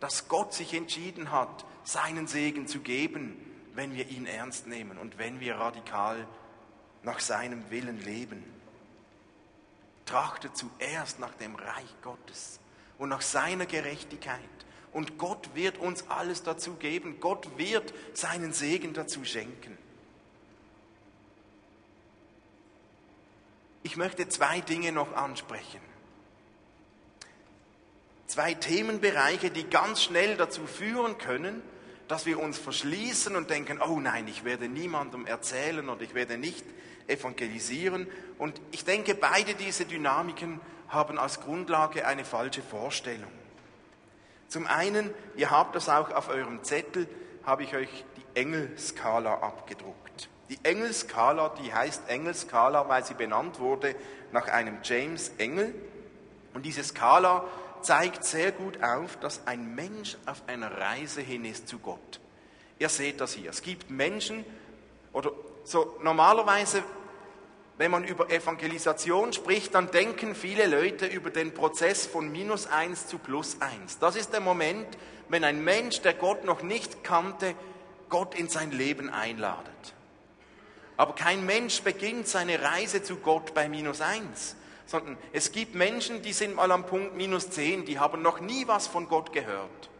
dass 0.00 0.26
Gott 0.26 0.52
sich 0.54 0.74
entschieden 0.74 1.30
hat, 1.30 1.64
seinen 1.84 2.26
Segen 2.26 2.66
zu 2.66 2.80
geben, 2.80 3.36
wenn 3.74 3.94
wir 3.94 4.08
ihn 4.08 4.26
ernst 4.26 4.66
nehmen 4.66 4.98
und 4.98 5.18
wenn 5.18 5.38
wir 5.38 5.56
radikal 5.56 6.26
nach 7.04 7.20
seinem 7.20 7.70
Willen 7.70 8.00
leben. 8.00 8.42
Trachte 10.06 10.52
zuerst 10.52 11.20
nach 11.20 11.34
dem 11.34 11.54
Reich 11.54 11.94
Gottes 12.02 12.58
und 12.98 13.08
nach 13.08 13.20
seiner 13.20 13.66
Gerechtigkeit. 13.66 14.40
Und 14.92 15.18
Gott 15.18 15.54
wird 15.54 15.78
uns 15.78 16.08
alles 16.08 16.42
dazu 16.42 16.74
geben. 16.74 17.18
Gott 17.20 17.56
wird 17.56 17.94
seinen 18.12 18.52
Segen 18.52 18.92
dazu 18.92 19.24
schenken. 19.24 19.78
Ich 23.82 23.96
möchte 23.96 24.28
zwei 24.28 24.60
Dinge 24.60 24.92
noch 24.92 25.14
ansprechen. 25.14 25.80
Zwei 28.26 28.54
Themenbereiche, 28.54 29.50
die 29.50 29.64
ganz 29.64 30.02
schnell 30.02 30.36
dazu 30.36 30.66
führen 30.66 31.18
können, 31.18 31.62
dass 32.08 32.26
wir 32.26 32.38
uns 32.38 32.58
verschließen 32.58 33.34
und 33.36 33.50
denken, 33.50 33.80
oh 33.80 33.98
nein, 33.98 34.28
ich 34.28 34.44
werde 34.44 34.68
niemandem 34.68 35.26
erzählen 35.26 35.88
oder 35.88 36.02
ich 36.02 36.14
werde 36.14 36.38
nicht 36.38 36.64
evangelisieren. 37.08 38.06
Und 38.38 38.60
ich 38.70 38.84
denke, 38.84 39.14
beide 39.14 39.54
diese 39.54 39.84
Dynamiken 39.84 40.60
haben 40.88 41.18
als 41.18 41.40
Grundlage 41.40 42.06
eine 42.06 42.24
falsche 42.24 42.62
Vorstellung. 42.62 43.30
Zum 44.52 44.66
einen, 44.66 45.14
ihr 45.34 45.50
habt 45.50 45.74
das 45.74 45.88
auch 45.88 46.10
auf 46.10 46.28
eurem 46.28 46.62
Zettel, 46.62 47.08
habe 47.42 47.62
ich 47.62 47.74
euch 47.74 48.04
die 48.18 48.38
Engelskala 48.38 49.36
abgedruckt. 49.38 50.28
Die 50.50 50.58
Engelskala, 50.62 51.54
die 51.62 51.72
heißt 51.72 52.10
Engelskala, 52.10 52.86
weil 52.86 53.02
sie 53.02 53.14
benannt 53.14 53.60
wurde 53.60 53.96
nach 54.30 54.48
einem 54.48 54.76
James 54.82 55.32
Engel. 55.38 55.74
Und 56.52 56.66
diese 56.66 56.84
Skala 56.84 57.46
zeigt 57.80 58.24
sehr 58.24 58.52
gut 58.52 58.82
auf, 58.82 59.16
dass 59.20 59.46
ein 59.46 59.74
Mensch 59.74 60.18
auf 60.26 60.42
einer 60.46 60.70
Reise 60.70 61.22
hin 61.22 61.46
ist 61.46 61.66
zu 61.66 61.78
Gott. 61.78 62.20
Ihr 62.78 62.90
seht 62.90 63.22
das 63.22 63.32
hier. 63.32 63.48
Es 63.48 63.62
gibt 63.62 63.88
Menschen, 63.88 64.44
oder 65.14 65.30
so 65.64 65.96
normalerweise, 66.02 66.82
wenn 67.78 67.90
man 67.90 68.04
über 68.04 68.30
Evangelisation 68.30 69.32
spricht, 69.32 69.74
dann 69.74 69.90
denken 69.90 70.34
viele 70.34 70.66
Leute 70.66 71.06
über 71.06 71.30
den 71.30 71.54
Prozess 71.54 72.06
von 72.06 72.30
minus 72.30 72.66
eins 72.66 73.06
zu 73.06 73.18
plus 73.18 73.56
eins. 73.60 73.98
Das 73.98 74.16
ist 74.16 74.32
der 74.32 74.40
Moment, 74.40 74.86
wenn 75.28 75.44
ein 75.44 75.64
Mensch, 75.64 76.00
der 76.02 76.14
Gott 76.14 76.44
noch 76.44 76.62
nicht 76.62 77.02
kannte, 77.02 77.54
Gott 78.08 78.34
in 78.34 78.48
sein 78.48 78.70
Leben 78.72 79.08
einladet. 79.08 79.94
Aber 80.96 81.14
kein 81.14 81.46
Mensch 81.46 81.82
beginnt 81.82 82.28
seine 82.28 82.62
Reise 82.62 83.02
zu 83.02 83.16
Gott 83.16 83.54
bei 83.54 83.68
minus 83.68 84.00
eins, 84.02 84.54
sondern 84.86 85.16
es 85.32 85.50
gibt 85.50 85.74
Menschen, 85.74 86.22
die 86.22 86.34
sind 86.34 86.54
mal 86.54 86.70
am 86.70 86.86
Punkt 86.86 87.16
minus 87.16 87.50
zehn, 87.50 87.86
die 87.86 87.98
haben 87.98 88.20
noch 88.20 88.40
nie 88.40 88.68
was 88.68 88.86
von 88.86 89.08
Gott 89.08 89.32
gehört. 89.32 89.90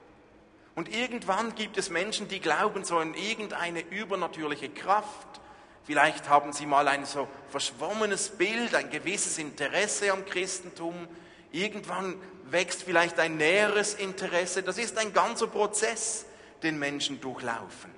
Und 0.74 0.94
irgendwann 0.94 1.54
gibt 1.54 1.76
es 1.76 1.90
Menschen, 1.90 2.28
die 2.28 2.40
glauben 2.40 2.85
so 2.85 2.98
an 2.98 3.14
irgendeine 3.14 3.80
übernatürliche 3.80 4.68
Kraft. 4.68 5.40
Vielleicht 5.85 6.29
haben 6.29 6.53
sie 6.53 6.66
mal 6.66 6.87
ein 6.88 7.05
so 7.05 7.27
verschwommenes 7.51 8.31
Bild, 8.31 8.75
ein 8.75 8.90
gewisses 8.90 9.38
Interesse 9.38 10.12
am 10.12 10.25
Christentum. 10.25 11.09
Irgendwann 11.51 12.16
wächst 12.51 12.85
vielleicht 12.85 13.18
ein 13.18 13.37
näheres 13.37 13.95
Interesse. 13.95 14.62
Das 14.62 14.79
ist 14.79 14.97
ein 14.99 15.12
ganzer 15.12 15.49
Prozess, 15.49 16.25
den 16.62 16.79
Menschen 16.79 17.21
durchlaufen. 17.21 17.90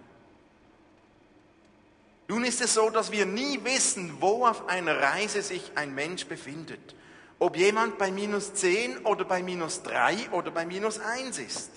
Nun 2.27 2.44
ist 2.44 2.62
es 2.62 2.73
so, 2.73 2.88
dass 2.88 3.12
wir 3.12 3.27
nie 3.27 3.62
wissen, 3.64 4.16
wo 4.20 4.47
auf 4.47 4.68
einer 4.68 4.99
Reise 4.99 5.42
sich 5.42 5.73
ein 5.75 5.94
Mensch 5.94 6.27
befindet. 6.27 6.94
Ob 7.38 7.57
jemand 7.57 7.99
bei 7.99 8.11
minus 8.11 8.55
10 8.55 9.05
oder 9.05 9.27
bei 9.27 9.42
minus 9.42 9.83
3 9.83 10.31
oder 10.31 10.51
bei 10.51 10.64
minus 10.64 11.01
1 11.01 11.38
ist. 11.38 11.70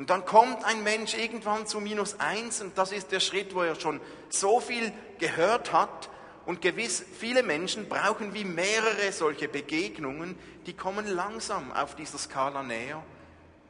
Und 0.00 0.08
dann 0.08 0.24
kommt 0.24 0.64
ein 0.64 0.82
Mensch 0.82 1.12
irgendwann 1.12 1.66
zu 1.66 1.78
minus 1.78 2.18
eins 2.20 2.62
und 2.62 2.78
das 2.78 2.90
ist 2.90 3.12
der 3.12 3.20
Schritt, 3.20 3.54
wo 3.54 3.60
er 3.60 3.78
schon 3.78 4.00
so 4.30 4.58
viel 4.58 4.94
gehört 5.18 5.74
hat. 5.74 6.08
Und 6.46 6.62
gewiss, 6.62 7.04
viele 7.18 7.42
Menschen 7.42 7.86
brauchen 7.86 8.32
wie 8.32 8.44
mehrere 8.44 9.12
solche 9.12 9.46
Begegnungen, 9.46 10.38
die 10.64 10.72
kommen 10.72 11.06
langsam 11.06 11.70
auf 11.72 11.96
dieser 11.96 12.16
Skala 12.16 12.62
näher. 12.62 13.02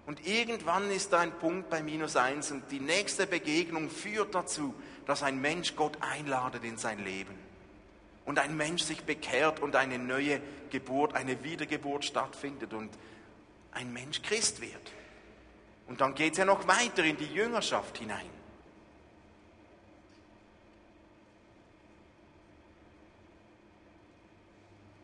Und 0.06 0.24
irgendwann 0.24 0.88
ist 0.92 1.12
da 1.12 1.18
ein 1.18 1.32
Punkt 1.32 1.68
bei 1.68 1.82
minus 1.82 2.14
eins 2.14 2.52
und 2.52 2.62
die 2.70 2.78
nächste 2.78 3.26
Begegnung 3.26 3.90
führt 3.90 4.32
dazu, 4.32 4.72
dass 5.06 5.24
ein 5.24 5.40
Mensch 5.40 5.74
Gott 5.74 5.98
einladet 6.00 6.62
in 6.62 6.78
sein 6.78 7.04
Leben. 7.04 7.36
Und 8.24 8.38
ein 8.38 8.56
Mensch 8.56 8.84
sich 8.84 9.02
bekehrt 9.02 9.58
und 9.58 9.74
eine 9.74 9.98
neue 9.98 10.40
Geburt, 10.70 11.14
eine 11.14 11.42
Wiedergeburt 11.42 12.04
stattfindet 12.04 12.72
und 12.72 12.90
ein 13.72 13.92
Mensch 13.92 14.22
Christ 14.22 14.60
wird. 14.60 14.92
Und 15.90 16.00
dann 16.00 16.14
geht 16.14 16.34
es 16.34 16.38
ja 16.38 16.44
noch 16.44 16.68
weiter 16.68 17.02
in 17.02 17.16
die 17.16 17.26
Jüngerschaft 17.26 17.98
hinein. 17.98 18.30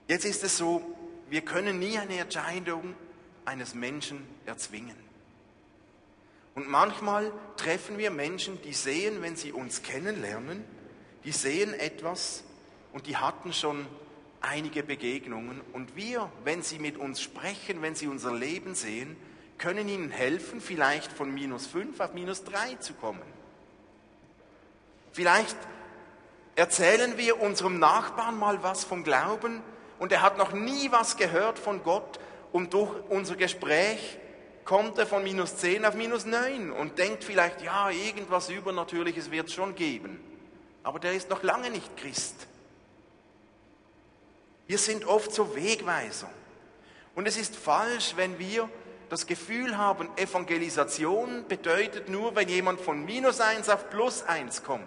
Jetzt 0.06 0.24
ist 0.24 0.44
es 0.44 0.56
so, 0.56 0.80
wir 1.28 1.40
können 1.40 1.80
nie 1.80 1.98
eine 1.98 2.18
Entscheidung 2.18 2.94
eines 3.44 3.74
Menschen 3.74 4.24
erzwingen. 4.46 4.94
Und 6.54 6.68
manchmal 6.68 7.32
treffen 7.56 7.98
wir 7.98 8.12
Menschen, 8.12 8.62
die 8.62 8.72
sehen, 8.72 9.22
wenn 9.22 9.34
sie 9.34 9.50
uns 9.50 9.82
kennenlernen, 9.82 10.64
die 11.24 11.32
sehen 11.32 11.74
etwas 11.74 12.44
und 12.92 13.08
die 13.08 13.16
hatten 13.16 13.52
schon 13.52 13.88
einige 14.40 14.84
Begegnungen. 14.84 15.60
Und 15.72 15.96
wir, 15.96 16.30
wenn 16.44 16.62
sie 16.62 16.78
mit 16.78 16.96
uns 16.96 17.20
sprechen, 17.20 17.82
wenn 17.82 17.96
sie 17.96 18.06
unser 18.06 18.32
Leben 18.32 18.76
sehen, 18.76 19.16
können 19.58 19.88
ihnen 19.88 20.10
helfen, 20.10 20.60
vielleicht 20.60 21.12
von 21.12 21.32
minus 21.32 21.66
5 21.66 21.98
auf 22.00 22.12
minus 22.14 22.44
3 22.44 22.76
zu 22.76 22.94
kommen. 22.94 23.22
Vielleicht 25.12 25.56
erzählen 26.56 27.16
wir 27.16 27.40
unserem 27.40 27.78
Nachbarn 27.78 28.38
mal 28.38 28.62
was 28.62 28.84
vom 28.84 29.02
Glauben 29.04 29.62
und 29.98 30.12
er 30.12 30.22
hat 30.22 30.38
noch 30.38 30.52
nie 30.52 30.90
was 30.92 31.16
gehört 31.16 31.58
von 31.58 31.82
Gott 31.82 32.18
und 32.52 32.74
durch 32.74 32.90
unser 33.08 33.36
Gespräch 33.36 34.18
kommt 34.64 34.98
er 34.98 35.06
von 35.06 35.22
minus 35.22 35.56
10 35.56 35.84
auf 35.84 35.94
minus 35.94 36.26
9 36.26 36.72
und 36.72 36.98
denkt 36.98 37.24
vielleicht, 37.24 37.62
ja, 37.62 37.90
irgendwas 37.90 38.50
Übernatürliches 38.50 39.30
wird 39.30 39.48
es 39.48 39.54
schon 39.54 39.74
geben. 39.74 40.20
Aber 40.82 40.98
der 40.98 41.14
ist 41.14 41.30
noch 41.30 41.42
lange 41.42 41.70
nicht 41.70 41.96
Christ. 41.96 42.46
Wir 44.66 44.78
sind 44.78 45.04
oft 45.04 45.32
so 45.32 45.54
Wegweiser. 45.54 46.28
Und 47.14 47.26
es 47.26 47.36
ist 47.36 47.56
falsch, 47.56 48.14
wenn 48.16 48.38
wir 48.38 48.68
das 49.08 49.26
Gefühl 49.26 49.76
haben, 49.76 50.08
Evangelisation 50.16 51.44
bedeutet 51.48 52.08
nur, 52.08 52.34
wenn 52.34 52.48
jemand 52.48 52.80
von 52.80 53.04
minus 53.04 53.40
eins 53.40 53.68
auf 53.68 53.90
plus 53.90 54.22
eins 54.22 54.62
kommt. 54.62 54.82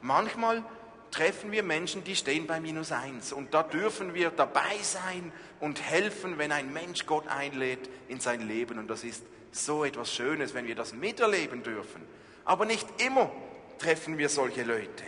Manchmal 0.00 0.64
treffen 1.10 1.52
wir 1.52 1.62
Menschen, 1.62 2.02
die 2.02 2.16
stehen 2.16 2.46
bei 2.46 2.60
minus 2.60 2.90
eins 2.90 3.32
und 3.32 3.52
da 3.54 3.62
dürfen 3.62 4.14
wir 4.14 4.30
dabei 4.30 4.78
sein 4.82 5.32
und 5.60 5.82
helfen, 5.82 6.38
wenn 6.38 6.50
ein 6.50 6.72
Mensch 6.72 7.06
Gott 7.06 7.28
einlädt 7.28 7.90
in 8.08 8.18
sein 8.18 8.40
Leben 8.48 8.78
und 8.78 8.88
das 8.88 9.04
ist 9.04 9.22
so 9.52 9.84
etwas 9.84 10.12
Schönes, 10.12 10.54
wenn 10.54 10.66
wir 10.66 10.74
das 10.74 10.94
miterleben 10.94 11.62
dürfen. 11.62 12.02
Aber 12.44 12.64
nicht 12.64 12.86
immer 13.02 13.30
treffen 13.78 14.16
wir 14.16 14.28
solche 14.28 14.62
Leute. 14.62 15.04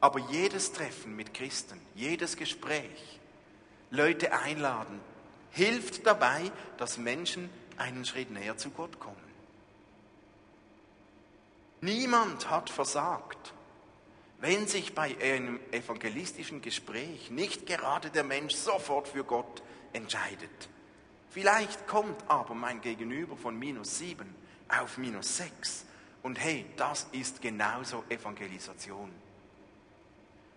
Aber 0.00 0.20
jedes 0.30 0.72
Treffen 0.72 1.16
mit 1.16 1.34
Christen, 1.34 1.80
jedes 1.94 2.36
Gespräch, 2.36 3.18
Leute 3.90 4.32
einladen, 4.32 5.00
hilft 5.50 6.06
dabei, 6.06 6.50
dass 6.76 6.98
Menschen 6.98 7.48
einen 7.76 8.04
Schritt 8.04 8.30
näher 8.30 8.56
zu 8.56 8.70
Gott 8.70 8.98
kommen. 8.98 9.16
Niemand 11.80 12.50
hat 12.50 12.70
versagt, 12.70 13.54
wenn 14.40 14.66
sich 14.66 14.94
bei 14.94 15.16
einem 15.20 15.60
evangelistischen 15.72 16.60
Gespräch 16.60 17.30
nicht 17.30 17.66
gerade 17.66 18.10
der 18.10 18.24
Mensch 18.24 18.54
sofort 18.54 19.08
für 19.08 19.24
Gott 19.24 19.62
entscheidet. 19.92 20.68
Vielleicht 21.30 21.86
kommt 21.86 22.22
aber 22.28 22.54
mein 22.54 22.80
Gegenüber 22.80 23.36
von 23.36 23.58
minus 23.58 23.98
sieben 23.98 24.34
auf 24.68 24.98
minus 24.98 25.36
sechs. 25.36 25.84
Und 26.22 26.38
hey, 26.38 26.66
das 26.76 27.06
ist 27.12 27.40
genauso 27.40 28.04
Evangelisation. 28.08 29.10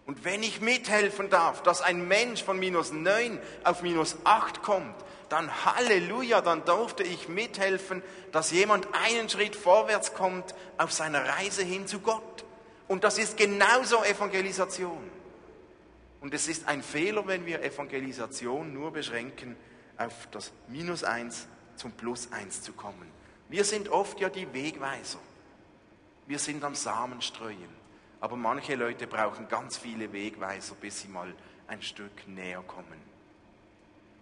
Und 0.05 0.25
wenn 0.25 0.43
ich 0.43 0.61
mithelfen 0.61 1.29
darf, 1.29 1.63
dass 1.63 1.81
ein 1.81 2.07
Mensch 2.07 2.43
von 2.43 2.59
minus 2.59 2.91
9 2.91 3.39
auf 3.63 3.81
minus 3.81 4.17
8 4.23 4.61
kommt, 4.61 4.95
dann 5.29 5.65
Halleluja, 5.65 6.41
dann 6.41 6.65
durfte 6.65 7.03
ich 7.03 7.29
mithelfen, 7.29 8.03
dass 8.31 8.51
jemand 8.51 8.87
einen 8.93 9.29
Schritt 9.29 9.55
vorwärts 9.55 10.13
kommt 10.13 10.53
auf 10.77 10.91
seiner 10.91 11.25
Reise 11.25 11.63
hin 11.63 11.87
zu 11.87 11.99
Gott. 11.99 12.43
Und 12.87 13.05
das 13.05 13.17
ist 13.17 13.37
genauso 13.37 14.03
Evangelisation. 14.03 15.09
Und 16.19 16.33
es 16.33 16.47
ist 16.47 16.67
ein 16.67 16.83
Fehler, 16.83 17.25
wenn 17.27 17.45
wir 17.45 17.63
Evangelisation 17.63 18.73
nur 18.73 18.91
beschränken, 18.91 19.55
auf 19.97 20.27
das 20.31 20.51
Minus 20.67 21.03
1 21.03 21.47
zum 21.77 21.93
Plus 21.93 22.31
1 22.31 22.61
zu 22.61 22.73
kommen. 22.73 23.09
Wir 23.49 23.63
sind 23.63 23.89
oft 23.89 24.19
ja 24.19 24.29
die 24.29 24.53
Wegweiser. 24.53 25.19
Wir 26.27 26.39
sind 26.39 26.63
am 26.63 26.75
Samen 26.75 27.21
streuen. 27.21 27.80
Aber 28.21 28.37
manche 28.37 28.75
Leute 28.75 29.07
brauchen 29.07 29.47
ganz 29.47 29.77
viele 29.77 30.13
Wegweiser, 30.13 30.75
bis 30.79 31.01
sie 31.01 31.07
mal 31.07 31.33
ein 31.67 31.81
Stück 31.81 32.27
näher 32.27 32.61
kommen. 32.61 33.11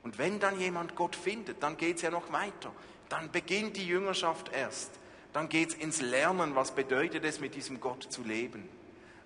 Und 0.04 0.18
wenn 0.18 0.40
dann 0.40 0.60
jemand 0.60 0.96
Gott 0.96 1.16
findet, 1.16 1.62
dann 1.62 1.76
geht 1.78 1.98
es 1.98 2.02
ja 2.02 2.10
noch 2.10 2.32
weiter. 2.32 2.72
Dann 3.10 3.30
beginnt 3.32 3.76
die 3.76 3.86
Jüngerschaft 3.86 4.52
erst. 4.54 4.92
Dann 5.34 5.50
geht 5.50 5.70
es 5.70 5.76
ins 5.76 6.02
Lernen, 6.02 6.56
was 6.56 6.72
bedeutet 6.72 7.26
es, 7.26 7.40
mit 7.40 7.56
diesem 7.56 7.82
Gott 7.82 8.04
zu 8.10 8.24
leben. 8.24 8.68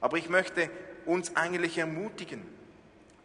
Aber 0.01 0.17
ich 0.17 0.27
möchte 0.27 0.69
uns 1.05 1.35
eigentlich 1.35 1.77
ermutigen, 1.77 2.41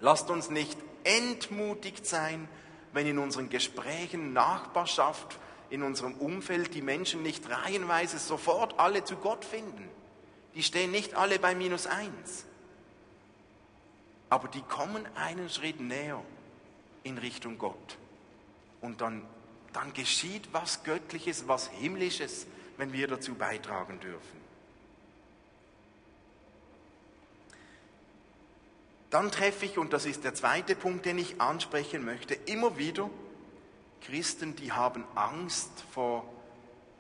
lasst 0.01 0.31
uns 0.31 0.51
nicht 0.51 0.79
entmutigt 1.03 2.07
sein, 2.07 2.49
wenn 2.93 3.07
in 3.07 3.19
unseren 3.19 3.49
Gesprächen, 3.49 4.33
Nachbarschaft, 4.33 5.39
in 5.71 5.83
unserem 5.83 6.15
Umfeld 6.15 6.75
die 6.75 6.83
Menschen 6.83 7.23
nicht 7.23 7.49
reihenweise 7.51 8.19
sofort 8.19 8.79
alle 8.79 9.05
zu 9.05 9.17
Gott 9.17 9.45
finden. 9.45 9.89
Die 10.55 10.63
stehen 10.63 10.91
nicht 10.91 11.15
alle 11.15 11.39
bei 11.39 11.55
minus 11.55 11.87
eins. 11.87 12.45
Aber 14.31 14.49
die 14.49 14.63
kommen 14.63 15.07
einen 15.15 15.49
Schritt 15.49 15.81
näher 15.81 16.23
in 17.03 17.19
Richtung 17.19 17.59
Gott. 17.59 17.97
Und 18.81 19.01
dann, 19.01 19.25
dann 19.73 19.93
geschieht 19.93 20.49
was 20.53 20.83
Göttliches, 20.85 21.49
was 21.49 21.69
Himmlisches, 21.69 22.47
wenn 22.77 22.93
wir 22.93 23.09
dazu 23.09 23.35
beitragen 23.35 24.01
dürfen. 24.01 24.39
Dann 29.11 29.31
treffe 29.31 29.65
ich, 29.65 29.79
und 29.79 29.93
das 29.93 30.05
ist 30.05 30.25
der 30.25 30.35
zweite 30.35 30.77
Punkt, 30.77 31.07
den 31.07 31.19
ich 31.19 31.41
ansprechen 31.41 32.05
möchte, 32.05 32.35
immer 32.35 32.77
wieder 32.77 33.09
Christen, 34.03 34.55
die 34.55 34.73
haben 34.73 35.05
Angst 35.15 35.71
vor 35.93 36.25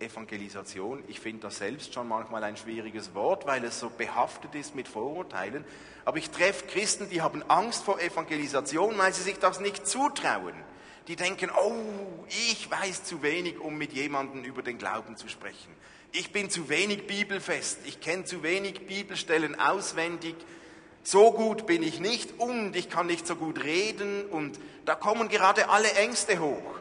Evangelisation. 0.01 1.03
Ich 1.09 1.21
finde 1.21 1.43
das 1.43 1.59
selbst 1.59 1.95
schon 1.95 2.09
manchmal 2.09 2.45
ein 2.45 2.57
schwieriges 2.57 3.15
Wort, 3.15 3.47
weil 3.47 3.65
es 3.65 3.81
so 3.81 3.91
behaftet 3.91 4.55
ist 4.55 4.75
mit 4.75 4.89
Vorurteilen. 4.89 5.65
Aber 6.05 6.19
ich 6.19 6.31
treffe 6.31 6.67
Christen, 6.67 7.09
die 7.11 7.23
haben 7.23 7.43
Angst 7.49 7.85
vor 7.85 8.01
Evangelisation, 8.01 8.97
weil 8.99 9.13
sie 9.13 9.23
sich 9.23 9.39
das 9.39 9.61
nicht 9.61 9.87
zutrauen. 9.87 10.55
Die 11.09 11.17
denken, 11.17 11.51
oh, 11.51 12.25
ich 12.29 12.71
weiß 12.71 13.05
zu 13.05 13.23
wenig, 13.23 13.59
um 13.61 13.79
mit 13.79 13.93
jemandem 13.93 14.45
über 14.45 14.63
den 14.63 14.79
Glauben 14.79 15.17
zu 15.17 15.29
sprechen. 15.29 15.75
Ich 16.13 16.33
bin 16.33 16.51
zu 16.51 16.69
wenig 16.69 17.07
bibelfest. 17.07 17.81
Ich 17.87 18.01
kenne 18.01 18.25
zu 18.25 18.43
wenig 18.43 18.87
Bibelstellen 18.87 19.59
auswendig. 19.59 20.37
So 21.03 21.33
gut 21.33 21.67
bin 21.67 21.83
ich 21.83 22.01
nicht 22.01 22.39
und 22.39 22.77
ich 22.77 22.91
kann 22.91 23.07
nicht 23.07 23.27
so 23.27 23.37
gut 23.37 23.65
reden 23.65 24.27
und 24.27 24.59
da 24.85 24.95
kommen 24.95 25.29
gerade 25.29 25.69
alle 25.71 25.91
Ängste 25.93 26.39
hoch. 26.39 26.81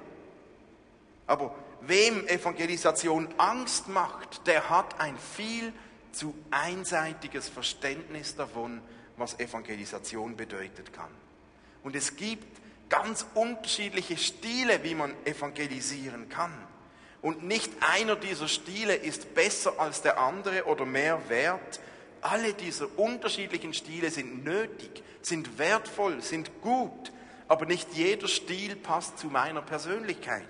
Aber 1.28 1.56
wem 1.88 2.28
Evangelisation 2.28 3.28
Angst 3.38 3.88
macht, 3.88 4.46
der 4.48 4.70
hat 4.70 5.00
ein 5.00 5.18
viel 5.18 5.74
zu 6.12 6.34
einseitiges 6.52 7.50
Verständnis 7.50 8.36
davon, 8.36 8.82
was 9.18 9.40
Evangelisation 9.40 10.36
bedeutet 10.36 10.94
kann. 10.94 11.12
Und 11.84 11.96
es 11.96 12.16
gibt 12.16 12.46
ganz 12.90 13.26
unterschiedliche 13.34 14.18
Stile, 14.18 14.84
wie 14.84 14.96
man 14.96 15.14
evangelisieren 15.26 16.30
kann. 16.30 16.54
Und 17.22 17.44
nicht 17.44 17.72
einer 17.82 18.16
dieser 18.16 18.48
Stile 18.48 18.96
ist 18.96 19.34
besser 19.34 19.80
als 19.80 20.02
der 20.02 20.20
andere 20.20 20.66
oder 20.66 20.86
mehr 20.86 21.30
wert. 21.30 21.80
Alle 22.22 22.54
diese 22.54 22.88
unterschiedlichen 22.88 23.74
Stile 23.74 24.12
sind 24.12 24.44
nötig, 24.44 25.04
sind 25.22 25.58
wertvoll, 25.58 26.22
sind 26.22 26.62
gut, 26.62 27.12
aber 27.48 27.66
nicht 27.66 27.94
jeder 27.94 28.28
Stil 28.28 28.76
passt 28.76 29.20
zu 29.20 29.28
meiner 29.28 29.62
Persönlichkeit 29.62 30.46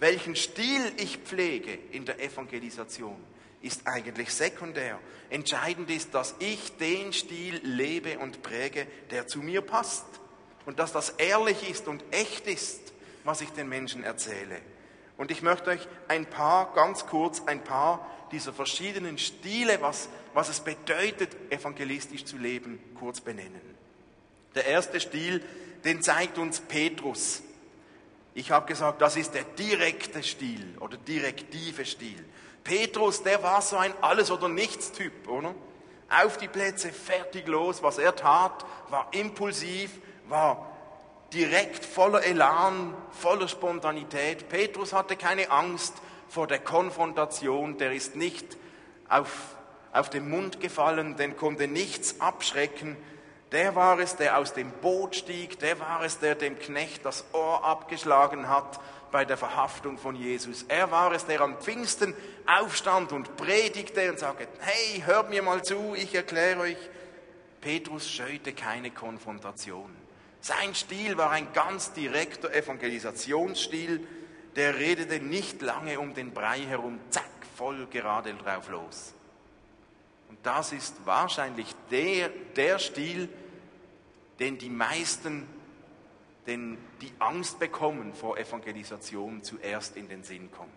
welchen 0.00 0.36
Stil 0.36 0.92
ich 0.96 1.18
pflege 1.18 1.78
in 1.92 2.04
der 2.04 2.20
Evangelisation, 2.20 3.16
ist 3.62 3.86
eigentlich 3.86 4.32
sekundär. 4.32 4.98
Entscheidend 5.30 5.90
ist, 5.90 6.14
dass 6.14 6.34
ich 6.38 6.76
den 6.76 7.12
Stil 7.12 7.60
lebe 7.62 8.18
und 8.18 8.42
präge, 8.42 8.86
der 9.10 9.26
zu 9.26 9.40
mir 9.40 9.62
passt. 9.62 10.04
Und 10.66 10.78
dass 10.78 10.92
das 10.92 11.10
ehrlich 11.10 11.68
ist 11.68 11.88
und 11.88 12.04
echt 12.10 12.46
ist, 12.46 12.92
was 13.24 13.40
ich 13.40 13.50
den 13.50 13.68
Menschen 13.68 14.04
erzähle. 14.04 14.60
Und 15.16 15.30
ich 15.30 15.42
möchte 15.42 15.70
euch 15.70 15.86
ein 16.08 16.26
paar, 16.26 16.74
ganz 16.74 17.06
kurz, 17.06 17.42
ein 17.46 17.62
paar 17.62 18.06
dieser 18.32 18.52
verschiedenen 18.52 19.16
Stile, 19.16 19.80
was, 19.80 20.08
was 20.34 20.48
es 20.48 20.60
bedeutet, 20.60 21.34
evangelistisch 21.50 22.24
zu 22.24 22.36
leben, 22.36 22.80
kurz 22.98 23.20
benennen. 23.20 23.60
Der 24.54 24.66
erste 24.66 25.00
Stil, 25.00 25.42
den 25.84 26.02
zeigt 26.02 26.38
uns 26.38 26.60
Petrus 26.60 27.42
ich 28.34 28.50
habe 28.50 28.66
gesagt, 28.66 29.00
das 29.00 29.16
ist 29.16 29.34
der 29.34 29.44
direkte 29.44 30.22
Stil 30.22 30.76
oder 30.80 30.96
direktive 30.96 31.84
Stil. 31.84 32.24
Petrus, 32.64 33.22
der 33.22 33.42
war 33.42 33.62
so 33.62 33.76
ein 33.76 33.94
Alles- 34.00 34.30
oder 34.30 34.48
Nichts-Typ, 34.48 35.28
oder? 35.28 35.54
Auf 36.10 36.36
die 36.38 36.48
Plätze, 36.48 36.92
fertig 36.92 37.46
los. 37.46 37.82
Was 37.82 37.98
er 37.98 38.16
tat, 38.16 38.64
war 38.88 39.08
impulsiv, 39.12 39.90
war 40.28 40.70
direkt 41.32 41.84
voller 41.84 42.24
Elan, 42.24 42.94
voller 43.10 43.48
Spontanität. 43.48 44.48
Petrus 44.48 44.92
hatte 44.92 45.16
keine 45.16 45.50
Angst 45.50 45.94
vor 46.28 46.46
der 46.46 46.58
Konfrontation, 46.58 47.78
der 47.78 47.92
ist 47.92 48.16
nicht 48.16 48.56
auf, 49.08 49.56
auf 49.92 50.10
den 50.10 50.28
Mund 50.28 50.60
gefallen, 50.60 51.16
den 51.16 51.36
konnte 51.36 51.68
nichts 51.68 52.20
abschrecken. 52.20 52.96
Der 53.54 53.76
war 53.76 54.00
es, 54.00 54.16
der 54.16 54.36
aus 54.36 54.52
dem 54.52 54.72
Boot 54.72 55.14
stieg, 55.14 55.60
der 55.60 55.78
war 55.78 56.02
es, 56.02 56.18
der 56.18 56.34
dem 56.34 56.58
Knecht 56.58 57.04
das 57.04 57.24
Ohr 57.32 57.64
abgeschlagen 57.64 58.48
hat 58.48 58.80
bei 59.12 59.24
der 59.24 59.36
Verhaftung 59.36 59.96
von 59.96 60.16
Jesus. 60.16 60.64
Er 60.64 60.90
war 60.90 61.12
es, 61.12 61.24
der 61.24 61.40
am 61.40 61.60
Pfingsten 61.60 62.16
aufstand 62.46 63.12
und 63.12 63.36
predigte 63.36 64.10
und 64.10 64.18
sagte, 64.18 64.48
hey, 64.58 65.04
hört 65.06 65.30
mir 65.30 65.40
mal 65.40 65.62
zu, 65.62 65.94
ich 65.94 66.12
erkläre 66.16 66.62
euch. 66.62 66.76
Petrus 67.60 68.10
scheute 68.10 68.54
keine 68.54 68.90
Konfrontation. 68.90 69.94
Sein 70.40 70.74
Stil 70.74 71.16
war 71.16 71.30
ein 71.30 71.52
ganz 71.52 71.92
direkter 71.92 72.52
Evangelisationsstil, 72.52 74.04
der 74.56 74.80
redete 74.80 75.20
nicht 75.20 75.62
lange 75.62 76.00
um 76.00 76.12
den 76.12 76.34
Brei 76.34 76.58
herum, 76.58 76.98
zack, 77.10 77.30
voll 77.56 77.86
gerade 77.86 78.34
drauf 78.34 78.68
los. 78.68 79.14
Und 80.28 80.38
das 80.42 80.72
ist 80.72 80.96
wahrscheinlich 81.06 81.68
der, 81.92 82.30
der 82.56 82.80
Stil, 82.80 83.28
den 84.38 84.58
die 84.58 84.70
meisten, 84.70 85.46
den 86.46 86.78
die 87.00 87.12
Angst 87.18 87.58
bekommen 87.58 88.14
vor 88.14 88.38
Evangelisation, 88.38 89.42
zuerst 89.42 89.96
in 89.96 90.08
den 90.08 90.24
Sinn 90.24 90.50
kommt. 90.50 90.70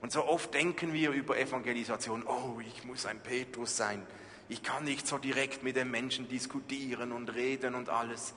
Und 0.00 0.12
so 0.12 0.24
oft 0.24 0.54
denken 0.54 0.92
wir 0.92 1.10
über 1.10 1.38
Evangelisation, 1.38 2.24
oh, 2.26 2.60
ich 2.60 2.84
muss 2.84 3.06
ein 3.06 3.20
Petrus 3.20 3.76
sein, 3.76 4.06
ich 4.48 4.62
kann 4.62 4.84
nicht 4.84 5.06
so 5.06 5.18
direkt 5.18 5.62
mit 5.62 5.76
den 5.76 5.90
Menschen 5.90 6.28
diskutieren 6.28 7.12
und 7.12 7.34
reden 7.34 7.74
und 7.74 7.88
alles. 7.88 8.34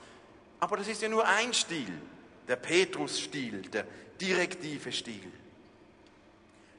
Aber 0.60 0.76
das 0.76 0.88
ist 0.88 1.02
ja 1.02 1.08
nur 1.08 1.26
ein 1.26 1.54
Stil, 1.54 1.92
der 2.48 2.56
Petrus-Stil, 2.56 3.62
der 3.62 3.86
direktive 4.20 4.92
Stil. 4.92 5.32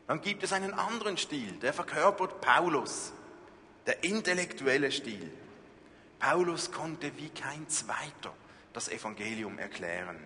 Dann 0.08 0.22
gibt 0.22 0.44
es 0.44 0.54
einen 0.54 0.74
anderen 0.74 1.18
Stil, 1.18 1.54
der 1.62 1.74
verkörpert 1.74 2.42
Paulus, 2.42 3.13
der 3.88 4.04
intellektuelle 4.04 4.92
Stil. 4.92 5.32
Paulus 6.23 6.71
konnte 6.71 7.12
wie 7.17 7.27
kein 7.27 7.67
zweiter 7.67 8.33
das 8.71 8.88
Evangelium 8.88 9.59
erklären, 9.59 10.17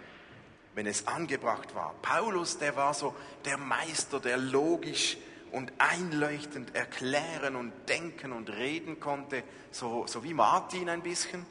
wenn 0.75 0.85
es 0.85 1.07
angebracht 1.07 1.73
war. 1.73 1.95
Paulus, 2.03 2.59
der 2.59 2.75
war 2.75 2.93
so 2.93 3.15
der 3.45 3.57
Meister, 3.57 4.19
der 4.19 4.37
logisch 4.37 5.17
und 5.51 5.73
einleuchtend 5.79 6.75
erklären 6.75 7.55
und 7.55 7.73
denken 7.89 8.31
und 8.31 8.51
reden 8.51 8.99
konnte, 8.99 9.41
so, 9.71 10.05
so 10.05 10.23
wie 10.23 10.35
Martin 10.35 10.87
ein 10.87 11.01
bisschen. 11.01 11.43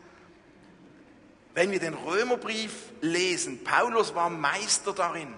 Wenn 1.54 1.72
wir 1.72 1.80
den 1.80 1.94
Römerbrief 1.94 2.92
lesen, 3.00 3.64
Paulus 3.64 4.14
war 4.14 4.30
Meister 4.30 4.92
darin, 4.92 5.34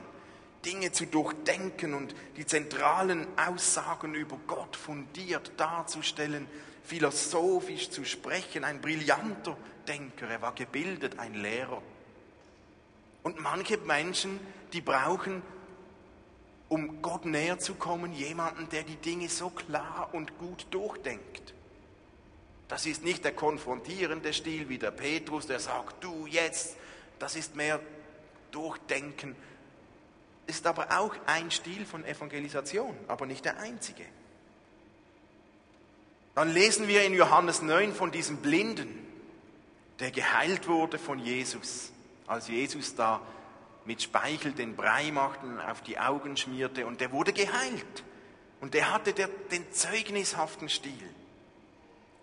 Dinge 0.66 0.92
zu 0.92 1.06
durchdenken 1.06 1.94
und 1.94 2.14
die 2.36 2.44
zentralen 2.44 3.26
Aussagen 3.38 4.14
über 4.14 4.38
Gott 4.46 4.76
fundiert 4.76 5.52
darzustellen 5.56 6.46
philosophisch 6.88 7.90
zu 7.90 8.04
sprechen, 8.04 8.64
ein 8.64 8.80
brillanter 8.80 9.56
Denker, 9.86 10.26
er 10.28 10.40
war 10.40 10.54
gebildet, 10.54 11.18
ein 11.18 11.34
Lehrer. 11.34 11.82
Und 13.22 13.40
manche 13.40 13.76
Menschen, 13.76 14.40
die 14.72 14.80
brauchen, 14.80 15.42
um 16.70 17.02
Gott 17.02 17.26
näher 17.26 17.58
zu 17.58 17.74
kommen, 17.74 18.12
jemanden, 18.14 18.70
der 18.70 18.84
die 18.84 18.96
Dinge 18.96 19.28
so 19.28 19.50
klar 19.50 20.08
und 20.12 20.38
gut 20.38 20.66
durchdenkt. 20.70 21.54
Das 22.68 22.86
ist 22.86 23.04
nicht 23.04 23.24
der 23.24 23.32
konfrontierende 23.32 24.32
Stil 24.32 24.68
wie 24.70 24.78
der 24.78 24.90
Petrus, 24.90 25.46
der 25.46 25.60
sagt, 25.60 26.02
du 26.02 26.26
jetzt, 26.26 26.76
das 27.18 27.36
ist 27.36 27.54
mehr 27.54 27.80
Durchdenken, 28.50 29.36
ist 30.46 30.66
aber 30.66 30.98
auch 30.98 31.14
ein 31.26 31.50
Stil 31.50 31.84
von 31.84 32.04
Evangelisation, 32.04 32.96
aber 33.08 33.26
nicht 33.26 33.44
der 33.44 33.58
einzige. 33.58 34.04
Dann 36.38 36.50
lesen 36.50 36.86
wir 36.86 37.02
in 37.02 37.14
Johannes 37.14 37.62
9 37.62 37.92
von 37.92 38.12
diesem 38.12 38.36
Blinden, 38.36 39.04
der 39.98 40.12
geheilt 40.12 40.68
wurde 40.68 40.96
von 40.96 41.18
Jesus, 41.18 41.90
als 42.28 42.46
Jesus 42.46 42.94
da 42.94 43.20
mit 43.84 44.02
Speichel 44.02 44.52
den 44.52 44.76
Brei 44.76 45.10
machte 45.10 45.44
und 45.44 45.58
auf 45.58 45.82
die 45.82 45.98
Augen 45.98 46.36
schmierte 46.36 46.86
und 46.86 47.00
der 47.00 47.10
wurde 47.10 47.32
geheilt. 47.32 48.04
Und 48.60 48.74
der 48.74 48.92
hatte 48.92 49.14
der, 49.14 49.26
den 49.50 49.72
zeugnishaften 49.72 50.68
Stil. 50.68 50.92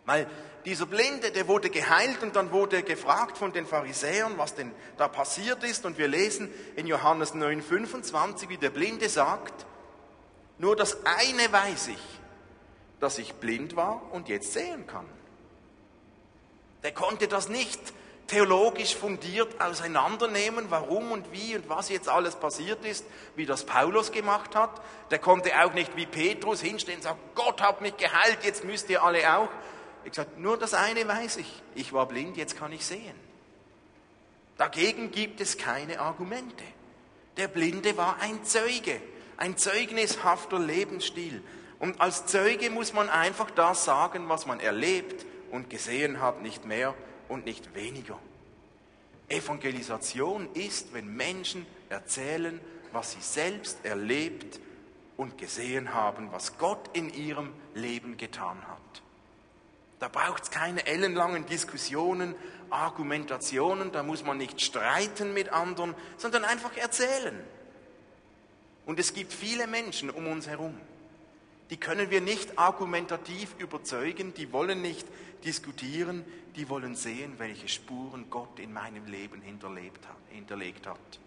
Weil 0.05 0.29
dieser 0.63 0.85
Blinde, 0.85 1.31
der 1.31 1.49
wurde 1.49 1.69
geheilt 1.69 2.23
und 2.23 2.37
dann 2.37 2.53
wurde 2.53 2.83
gefragt 2.83 3.37
von 3.37 3.51
den 3.51 3.67
Pharisäern, 3.67 4.37
was 4.37 4.55
denn 4.55 4.71
da 4.95 5.09
passiert 5.09 5.61
ist. 5.65 5.85
Und 5.85 5.97
wir 5.97 6.07
lesen 6.07 6.49
in 6.77 6.87
Johannes 6.87 7.33
9, 7.33 7.61
25, 7.61 8.47
wie 8.47 8.57
der 8.57 8.69
Blinde 8.69 9.09
sagt, 9.09 9.65
nur 10.57 10.77
das 10.77 11.05
eine 11.05 11.51
weiß 11.51 11.89
ich, 11.89 12.19
dass 12.99 13.17
ich 13.17 13.33
blind 13.35 13.75
war 13.75 14.01
und 14.11 14.29
jetzt 14.29 14.53
sehen 14.53 14.87
kann. 14.87 15.05
Der 16.83 16.93
konnte 16.93 17.27
das 17.27 17.49
nicht 17.49 17.79
theologisch 18.27 18.95
fundiert 18.95 19.61
auseinandernehmen, 19.61 20.65
warum 20.69 21.11
und 21.11 21.31
wie 21.31 21.55
und 21.55 21.69
was 21.69 21.89
jetzt 21.89 22.09
alles 22.09 22.35
passiert 22.35 22.83
ist, 22.85 23.05
wie 23.35 23.45
das 23.45 23.65
Paulus 23.65 24.11
gemacht 24.11 24.55
hat. 24.55 24.81
Der 25.11 25.19
konnte 25.19 25.51
auch 25.63 25.73
nicht 25.73 25.95
wie 25.95 26.05
Petrus 26.05 26.61
hinstehen 26.61 26.97
und 26.97 27.03
sagen, 27.03 27.19
Gott 27.35 27.61
hat 27.61 27.81
mich 27.81 27.97
geheilt, 27.97 28.39
jetzt 28.43 28.63
müsst 28.63 28.89
ihr 28.89 29.03
alle 29.03 29.37
auch. 29.37 29.49
Ich 30.03 30.11
gesagt, 30.11 30.39
nur 30.39 30.57
das 30.57 30.73
eine 30.73 31.07
weiß 31.07 31.37
ich. 31.37 31.63
Ich 31.73 31.93
war 31.93 32.07
blind, 32.07 32.37
jetzt 32.37 32.57
kann 32.57 32.71
ich 32.71 32.85
sehen. 32.85 33.15
Dagegen 34.57 35.11
gibt 35.11 35.41
es 35.41 35.57
keine 35.57 35.99
Argumente. 35.99 36.63
Der 37.37 37.47
Blinde 37.47 37.97
war 37.97 38.17
ein 38.21 38.43
Zeuge, 38.45 39.01
ein 39.37 39.57
zeugnishafter 39.57 40.59
Lebensstil. 40.59 41.43
Und 41.79 41.99
als 41.99 42.25
Zeuge 42.25 42.69
muss 42.69 42.93
man 42.93 43.09
einfach 43.09 43.51
das 43.51 43.85
sagen, 43.85 44.29
was 44.29 44.45
man 44.45 44.59
erlebt 44.59 45.25
und 45.51 45.69
gesehen 45.69 46.21
hat, 46.21 46.41
nicht 46.41 46.65
mehr 46.65 46.93
und 47.27 47.45
nicht 47.45 47.75
weniger. 47.75 48.19
Evangelisation 49.27 50.47
ist, 50.53 50.93
wenn 50.93 51.15
Menschen 51.15 51.65
erzählen, 51.89 52.59
was 52.91 53.11
sie 53.11 53.21
selbst 53.21 53.83
erlebt 53.83 54.59
und 55.17 55.37
gesehen 55.37 55.93
haben, 55.93 56.31
was 56.31 56.57
Gott 56.57 56.89
in 56.93 57.13
ihrem 57.13 57.53
Leben 57.73 58.17
getan 58.17 58.57
hat. 58.67 58.79
Da 59.99 60.07
braucht 60.07 60.43
es 60.43 60.51
keine 60.51 60.85
ellenlangen 60.85 61.45
Diskussionen, 61.45 62.35
Argumentationen, 62.69 63.91
da 63.91 64.03
muss 64.03 64.23
man 64.23 64.37
nicht 64.37 64.61
streiten 64.61 65.33
mit 65.33 65.49
anderen, 65.49 65.95
sondern 66.17 66.43
einfach 66.43 66.75
erzählen. 66.77 67.39
Und 68.85 68.99
es 68.99 69.13
gibt 69.13 69.33
viele 69.33 69.67
Menschen 69.67 70.09
um 70.09 70.27
uns 70.27 70.47
herum, 70.47 70.77
die 71.69 71.77
können 71.77 72.11
wir 72.11 72.21
nicht 72.21 72.57
argumentativ 72.57 73.55
überzeugen, 73.57 74.33
die 74.33 74.51
wollen 74.51 74.81
nicht 74.81 75.07
diskutieren, 75.43 76.23
die 76.55 76.69
wollen 76.69 76.95
sehen, 76.95 77.33
welche 77.37 77.67
Spuren 77.67 78.29
Gott 78.29 78.59
in 78.59 78.71
meinem 78.71 79.05
Leben 79.07 79.41
hinterlegt 79.41 80.87
hat. 80.87 81.19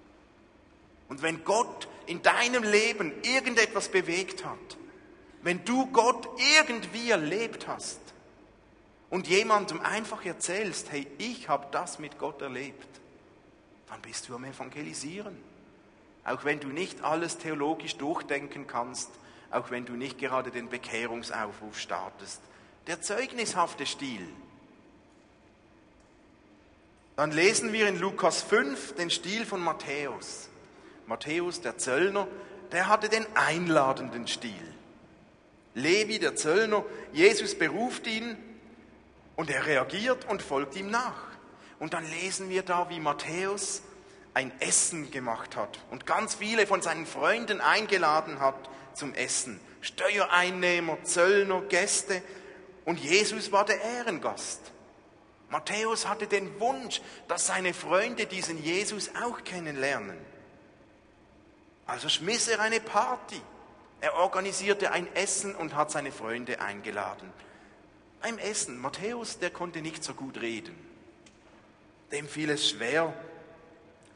Und 1.08 1.22
wenn 1.22 1.44
Gott 1.44 1.88
in 2.06 2.22
deinem 2.22 2.62
Leben 2.62 3.12
irgendetwas 3.22 3.88
bewegt 3.88 4.44
hat, 4.44 4.76
wenn 5.42 5.64
du 5.64 5.86
Gott 5.86 6.28
irgendwie 6.58 7.10
erlebt 7.10 7.66
hast, 7.66 8.00
und 9.10 9.26
jemandem 9.28 9.80
einfach 9.80 10.24
erzählst, 10.24 10.92
hey, 10.92 11.06
ich 11.18 11.48
habe 11.48 11.66
das 11.70 11.98
mit 11.98 12.18
Gott 12.18 12.42
erlebt, 12.42 12.86
dann 13.88 14.00
bist 14.02 14.28
du 14.28 14.34
am 14.34 14.44
Evangelisieren. 14.44 15.36
Auch 16.24 16.44
wenn 16.44 16.60
du 16.60 16.68
nicht 16.68 17.02
alles 17.02 17.38
theologisch 17.38 17.96
durchdenken 17.96 18.66
kannst, 18.66 19.10
auch 19.50 19.70
wenn 19.70 19.86
du 19.86 19.94
nicht 19.94 20.18
gerade 20.18 20.50
den 20.50 20.68
Bekehrungsaufruf 20.68 21.78
startest. 21.78 22.40
Der 22.86 23.00
zeugnishafte 23.00 23.86
Stil. 23.86 24.26
Dann 27.16 27.32
lesen 27.32 27.72
wir 27.72 27.88
in 27.88 27.98
Lukas 27.98 28.42
5 28.42 28.94
den 28.94 29.10
Stil 29.10 29.44
von 29.44 29.60
Matthäus. 29.60 30.48
Matthäus, 31.06 31.60
der 31.60 31.78
Zöllner, 31.78 32.28
der 32.72 32.88
hatte 32.88 33.08
den 33.08 33.26
einladenden 33.34 34.26
Stil. 34.28 34.52
Levi, 35.74 36.18
der 36.18 36.36
Zöllner, 36.36 36.84
Jesus 37.12 37.56
beruft 37.56 38.06
ihn 38.06 38.36
und 39.36 39.50
er 39.50 39.66
reagiert 39.66 40.28
und 40.28 40.42
folgt 40.42 40.76
ihm 40.76 40.90
nach. 40.90 41.22
Und 41.78 41.94
dann 41.94 42.08
lesen 42.10 42.50
wir 42.50 42.62
da, 42.62 42.90
wie 42.90 43.00
Matthäus 43.00 43.82
ein 44.34 44.52
Essen 44.60 45.10
gemacht 45.10 45.56
hat 45.56 45.78
und 45.90 46.06
ganz 46.06 46.36
viele 46.36 46.66
von 46.66 46.82
seinen 46.82 47.06
Freunden 47.06 47.60
eingeladen 47.60 48.40
hat 48.40 48.68
zum 48.98 49.14
Essen. 49.14 49.60
Steuereinnehmer, 49.80 51.02
Zöllner, 51.04 51.62
Gäste. 51.62 52.22
Und 52.84 52.98
Jesus 52.98 53.52
war 53.52 53.64
der 53.64 53.80
Ehrengast. 53.80 54.72
Matthäus 55.50 56.06
hatte 56.06 56.26
den 56.26 56.60
Wunsch, 56.60 57.00
dass 57.26 57.46
seine 57.46 57.72
Freunde 57.72 58.26
diesen 58.26 58.62
Jesus 58.62 59.10
auch 59.22 59.44
kennenlernen. 59.44 60.18
Also 61.86 62.08
schmiss 62.08 62.48
er 62.48 62.60
eine 62.60 62.80
Party. 62.80 63.40
Er 64.00 64.14
organisierte 64.14 64.92
ein 64.92 65.12
Essen 65.14 65.54
und 65.54 65.74
hat 65.74 65.90
seine 65.90 66.12
Freunde 66.12 66.60
eingeladen 66.60 67.32
beim 68.20 68.38
Essen. 68.38 68.78
Matthäus, 68.78 69.38
der 69.38 69.50
konnte 69.50 69.80
nicht 69.80 70.02
so 70.04 70.14
gut 70.14 70.40
reden. 70.40 70.76
Dem 72.12 72.28
fiel 72.28 72.50
es 72.50 72.70
schwer 72.70 73.12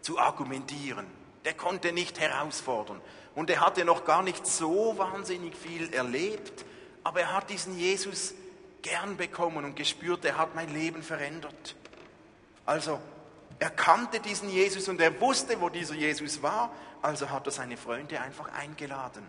zu 0.00 0.18
argumentieren. 0.18 1.06
Der 1.44 1.54
konnte 1.54 1.92
nicht 1.92 2.20
herausfordern. 2.20 3.00
Und 3.34 3.50
er 3.50 3.60
hatte 3.60 3.84
noch 3.84 4.04
gar 4.04 4.22
nicht 4.22 4.46
so 4.46 4.96
wahnsinnig 4.98 5.56
viel 5.56 5.92
erlebt, 5.92 6.64
aber 7.02 7.20
er 7.20 7.32
hat 7.32 7.50
diesen 7.50 7.76
Jesus 7.78 8.34
gern 8.82 9.16
bekommen 9.16 9.64
und 9.64 9.76
gespürt, 9.76 10.24
er 10.24 10.38
hat 10.38 10.54
mein 10.54 10.72
Leben 10.72 11.02
verändert. 11.02 11.76
Also, 12.66 13.00
er 13.58 13.70
kannte 13.70 14.20
diesen 14.20 14.48
Jesus 14.48 14.88
und 14.88 15.00
er 15.00 15.20
wusste, 15.20 15.60
wo 15.60 15.68
dieser 15.68 15.94
Jesus 15.94 16.42
war, 16.42 16.72
also 17.00 17.30
hat 17.30 17.46
er 17.46 17.52
seine 17.52 17.76
Freunde 17.76 18.20
einfach 18.20 18.52
eingeladen, 18.52 19.24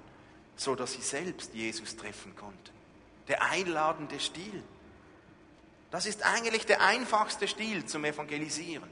so 0.56 0.76
dass 0.76 0.94
sie 0.94 1.02
selbst 1.02 1.54
Jesus 1.54 1.96
treffen 1.96 2.36
konnten 2.36 2.74
der 3.28 3.44
einladende 3.44 4.20
Stil. 4.20 4.64
Das 5.92 6.06
ist 6.06 6.26
eigentlich 6.26 6.66
der 6.66 6.82
einfachste 6.82 7.48
Stil 7.48 7.86
zum 7.86 8.04
Evangelisieren. 8.06 8.90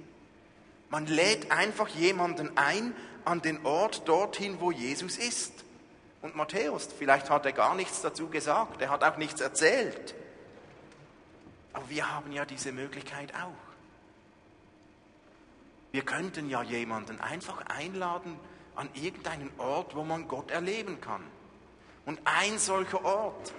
Man 0.90 1.08
lädt 1.08 1.52
einfach 1.52 1.88
jemanden 1.90 2.58
ein 2.58 2.94
an 3.26 3.42
den 3.42 3.66
Ort 3.66 4.08
dorthin, 4.08 4.60
wo 4.60 4.72
Jesus 4.72 5.18
ist. 5.18 5.54
Und 6.22 6.36
Matthäus, 6.36 6.88
vielleicht 6.98 7.30
hat 7.30 7.46
er 7.46 7.52
gar 7.52 7.76
nichts 7.76 8.02
dazu 8.02 8.28
gesagt, 8.28 8.82
er 8.82 8.90
hat 8.90 9.04
auch 9.04 9.18
nichts 9.18 9.42
erzählt. 9.42 10.14
Aber 11.74 11.90
wir 11.90 12.14
haben 12.14 12.32
ja 12.32 12.46
diese 12.46 12.72
Möglichkeit 12.72 13.34
auch. 13.36 13.72
Wir 15.92 16.04
könnten 16.04 16.50
ja 16.50 16.64
jemanden 16.64 17.20
einfach 17.20 17.66
einladen 17.68 18.40
an 18.76 18.90
irgendeinen 18.94 19.52
Ort, 19.58 19.96
wo 19.96 20.04
man 20.04 20.28
Gott 20.28 20.52
erleben 20.52 21.02
kann. 21.02 21.24
Und 22.06 22.20
ein 22.24 22.58
solcher 22.58 23.04
Ort 23.04 23.54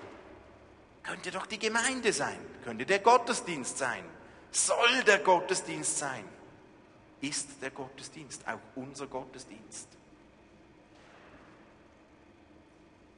könnte 1.03 1.31
doch 1.31 1.47
die 1.47 1.59
Gemeinde 1.59 2.13
sein, 2.13 2.39
könnte 2.65 2.87
der 2.87 3.01
Gottesdienst 3.01 3.79
sein, 3.79 4.05
soll 4.51 5.03
der 5.07 5.19
Gottesdienst 5.19 5.99
sein, 5.99 6.25
ist 7.23 7.63
der 7.63 7.71
Gottesdienst, 7.71 8.47
auch 8.47 8.61
unser 8.75 9.07
Gottesdienst. 9.07 9.89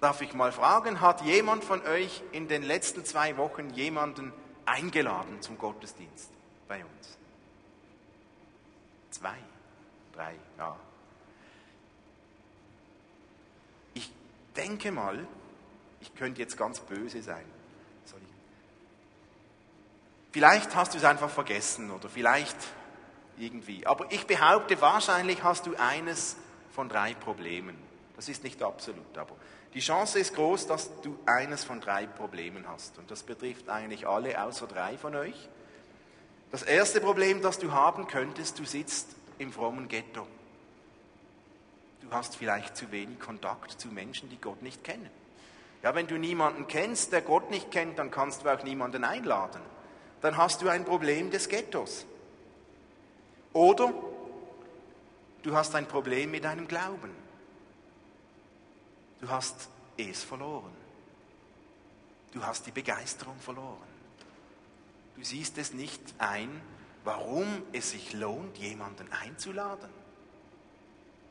Darf 0.00 0.20
ich 0.20 0.34
mal 0.34 0.52
fragen, 0.52 1.00
hat 1.00 1.22
jemand 1.22 1.64
von 1.64 1.82
euch 1.86 2.22
in 2.32 2.46
den 2.46 2.62
letzten 2.62 3.04
zwei 3.04 3.36
Wochen 3.36 3.70
jemanden 3.70 4.32
eingeladen 4.66 5.40
zum 5.40 5.58
Gottesdienst 5.58 6.30
bei 6.68 6.84
uns? 6.84 7.18
Zwei, 9.10 9.36
drei, 10.12 10.34
ja. 10.58 10.76
Ich 13.94 14.12
denke 14.54 14.92
mal, 14.92 15.26
ich 16.00 16.14
könnte 16.14 16.42
jetzt 16.42 16.56
ganz 16.56 16.80
böse 16.80 17.22
sein. 17.22 17.46
Vielleicht 20.34 20.74
hast 20.74 20.92
du 20.92 20.98
es 20.98 21.04
einfach 21.04 21.30
vergessen 21.30 21.92
oder 21.92 22.08
vielleicht 22.08 22.56
irgendwie. 23.38 23.86
Aber 23.86 24.10
ich 24.10 24.26
behaupte, 24.26 24.80
wahrscheinlich 24.80 25.42
hast 25.42 25.66
du 25.66 25.74
eines 25.76 26.36
von 26.72 26.88
drei 26.88 27.14
Problemen. 27.14 27.76
Das 28.16 28.28
ist 28.28 28.44
nicht 28.44 28.62
absolut, 28.62 29.18
aber 29.18 29.34
die 29.74 29.80
Chance 29.80 30.20
ist 30.20 30.34
groß, 30.36 30.68
dass 30.68 31.00
du 31.02 31.18
eines 31.26 31.64
von 31.64 31.80
drei 31.80 32.06
Problemen 32.06 32.66
hast. 32.68 32.96
Und 32.98 33.10
das 33.10 33.24
betrifft 33.24 33.68
eigentlich 33.68 34.06
alle 34.06 34.40
außer 34.42 34.68
drei 34.68 34.96
von 34.96 35.16
euch. 35.16 35.48
Das 36.52 36.62
erste 36.62 37.00
Problem, 37.00 37.42
das 37.42 37.58
du 37.58 37.72
haben 37.72 38.06
könntest, 38.06 38.60
du 38.60 38.64
sitzt 38.64 39.16
im 39.38 39.52
frommen 39.52 39.88
Ghetto. 39.88 40.26
Du 42.02 42.10
hast 42.12 42.36
vielleicht 42.36 42.76
zu 42.76 42.92
wenig 42.92 43.18
Kontakt 43.18 43.80
zu 43.80 43.88
Menschen, 43.88 44.30
die 44.30 44.40
Gott 44.40 44.62
nicht 44.62 44.84
kennen. 44.84 45.10
Ja, 45.82 45.94
wenn 45.96 46.06
du 46.06 46.16
niemanden 46.16 46.68
kennst, 46.68 47.12
der 47.12 47.22
Gott 47.22 47.50
nicht 47.50 47.72
kennt, 47.72 47.98
dann 47.98 48.10
kannst 48.10 48.44
du 48.44 48.48
auch 48.48 48.62
niemanden 48.62 49.02
einladen. 49.02 49.60
dann 50.20 50.38
hast 50.38 50.62
du 50.62 50.68
ein 50.68 50.84
Problem 50.86 51.30
des 51.30 51.48
Ghettos. 51.48 52.06
Oder 53.54 53.94
du 55.42 55.56
hast 55.56 55.74
ein 55.74 55.86
Problem 55.88 56.32
mit 56.32 56.44
deinem 56.44 56.68
Glauben. 56.68 57.10
Du 59.20 59.28
hast 59.30 59.70
es 59.96 60.22
verloren. 60.22 60.72
Du 62.32 62.44
hast 62.44 62.66
die 62.66 62.72
Begeisterung 62.72 63.38
verloren. 63.38 63.94
Du 65.16 65.22
siehst 65.22 65.56
es 65.56 65.72
nicht 65.72 66.02
ein, 66.18 66.60
warum 67.04 67.62
es 67.72 67.92
sich 67.92 68.12
lohnt, 68.12 68.58
jemanden 68.58 69.10
einzuladen. 69.12 69.88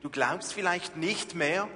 Du 0.02 0.10
glaubst 0.10 0.54
vielleicht 0.54 0.96
nicht 0.96 1.36
mehr, 1.36 1.68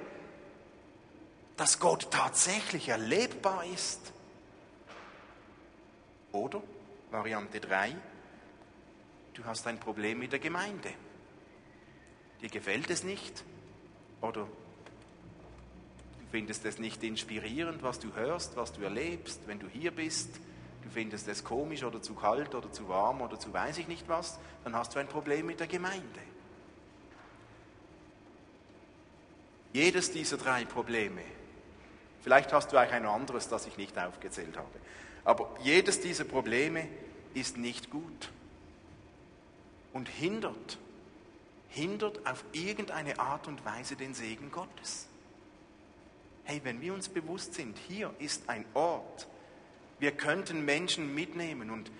dass 1.58 1.78
Gott 1.78 2.10
tatsächlich 2.10 2.88
erlebbar 2.88 3.64
ist. 3.66 4.12
Oder 6.32 6.62
Variante 7.10 7.60
3, 7.60 7.94
du 9.38 9.44
hast 9.44 9.66
ein 9.68 9.78
Problem 9.78 10.18
mit 10.18 10.32
der 10.32 10.40
Gemeinde. 10.40 10.90
Dir 12.42 12.48
gefällt 12.48 12.90
es 12.90 13.04
nicht 13.04 13.44
oder 14.20 14.42
du 14.42 14.48
findest 16.32 16.64
es 16.64 16.78
nicht 16.78 17.02
inspirierend, 17.04 17.82
was 17.82 18.00
du 18.00 18.12
hörst, 18.14 18.56
was 18.56 18.72
du 18.72 18.82
erlebst, 18.82 19.40
wenn 19.46 19.60
du 19.60 19.68
hier 19.68 19.92
bist. 19.92 20.28
Du 20.82 20.90
findest 20.90 21.28
es 21.28 21.44
komisch 21.44 21.84
oder 21.84 22.02
zu 22.02 22.14
kalt 22.14 22.54
oder 22.54 22.72
zu 22.72 22.88
warm 22.88 23.20
oder 23.20 23.38
zu 23.38 23.52
weiß 23.52 23.78
ich 23.78 23.86
nicht 23.86 24.08
was, 24.08 24.38
dann 24.64 24.74
hast 24.74 24.94
du 24.94 24.98
ein 24.98 25.08
Problem 25.08 25.46
mit 25.46 25.60
der 25.60 25.66
Gemeinde. 25.68 26.20
Jedes 29.72 30.10
dieser 30.10 30.36
drei 30.36 30.64
Probleme, 30.64 31.22
vielleicht 32.22 32.52
hast 32.52 32.72
du 32.72 32.78
auch 32.78 32.90
ein 32.90 33.06
anderes, 33.06 33.48
das 33.48 33.66
ich 33.66 33.76
nicht 33.76 33.96
aufgezählt 33.98 34.56
habe, 34.56 34.80
aber 35.24 35.54
jedes 35.62 36.00
dieser 36.00 36.24
Probleme 36.24 36.88
ist 37.34 37.58
nicht 37.58 37.90
gut 37.90 38.30
und 39.98 40.08
hindert, 40.08 40.78
hindert 41.70 42.24
auf 42.24 42.44
irgendeine 42.52 43.18
Art 43.18 43.48
und 43.48 43.64
Weise 43.64 43.96
den 43.96 44.14
Segen 44.14 44.52
Gottes. 44.52 45.08
Hey, 46.44 46.60
wenn 46.62 46.80
wir 46.80 46.94
uns 46.94 47.08
bewusst 47.08 47.54
sind, 47.54 47.76
hier 47.88 48.14
ist 48.20 48.48
ein 48.48 48.64
Ort, 48.74 49.26
wir 49.98 50.12
könnten 50.12 50.64
Menschen 50.64 51.16
mitnehmen 51.16 51.70
und 51.70 51.90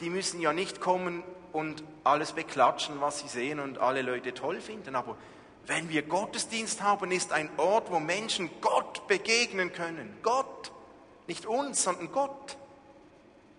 die 0.00 0.08
müssen 0.08 0.40
ja 0.40 0.54
nicht 0.54 0.80
kommen 0.80 1.22
und 1.52 1.84
alles 2.04 2.32
beklatschen, 2.32 3.02
was 3.02 3.18
sie 3.18 3.28
sehen 3.28 3.60
und 3.60 3.76
alle 3.76 4.00
Leute 4.00 4.32
toll 4.32 4.62
finden, 4.62 4.96
aber 4.96 5.18
wenn 5.66 5.90
wir 5.90 6.02
Gottesdienst 6.02 6.80
haben, 6.80 7.12
ist 7.12 7.32
ein 7.32 7.50
Ort, 7.58 7.90
wo 7.90 8.00
Menschen 8.00 8.48
Gott 8.62 9.06
begegnen 9.08 9.74
können. 9.74 10.16
Gott. 10.22 10.72
Nicht 11.26 11.44
uns, 11.44 11.82
sondern 11.82 12.12
Gott. 12.12 12.56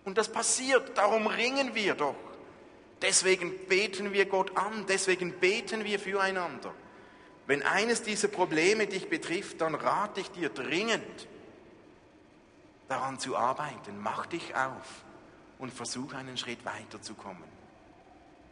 Und 0.04 0.18
das 0.18 0.30
passiert, 0.30 0.98
darum 0.98 1.26
ringen 1.26 1.74
wir 1.74 1.94
doch. 1.94 2.14
Deswegen 3.02 3.66
beten 3.66 4.12
wir 4.12 4.26
Gott 4.26 4.56
an, 4.56 4.86
deswegen 4.86 5.32
beten 5.32 5.84
wir 5.84 5.98
füreinander. 5.98 6.74
Wenn 7.46 7.62
eines 7.62 8.02
dieser 8.02 8.28
Probleme 8.28 8.86
dich 8.86 9.08
betrifft, 9.08 9.60
dann 9.60 9.74
rate 9.74 10.20
ich 10.20 10.30
dir 10.30 10.48
dringend, 10.48 11.28
daran 12.88 13.18
zu 13.18 13.36
arbeiten. 13.36 13.98
Mach 14.00 14.26
dich 14.26 14.54
auf 14.54 15.04
und 15.58 15.72
versuch 15.72 16.14
einen 16.14 16.36
Schritt 16.36 16.64
weiterzukommen. 16.64 17.56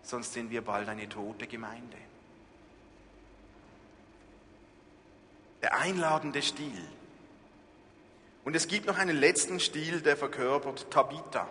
Sonst 0.03 0.35
sind 0.35 0.51
wir 0.51 0.63
bald 0.63 0.89
eine 0.89 1.09
tote 1.09 1.47
Gemeinde. 1.47 1.97
Der 5.63 5.75
einladende 5.79 6.43
Stil. 6.43 6.85
Und 8.45 8.55
es 8.55 8.69
gibt 8.69 8.87
noch 8.87 8.99
einen 8.99 9.17
letzten 9.17 9.59
Stil, 9.59 10.03
der 10.03 10.19
verkörpert 10.19 10.91
Tabitha, 10.91 11.49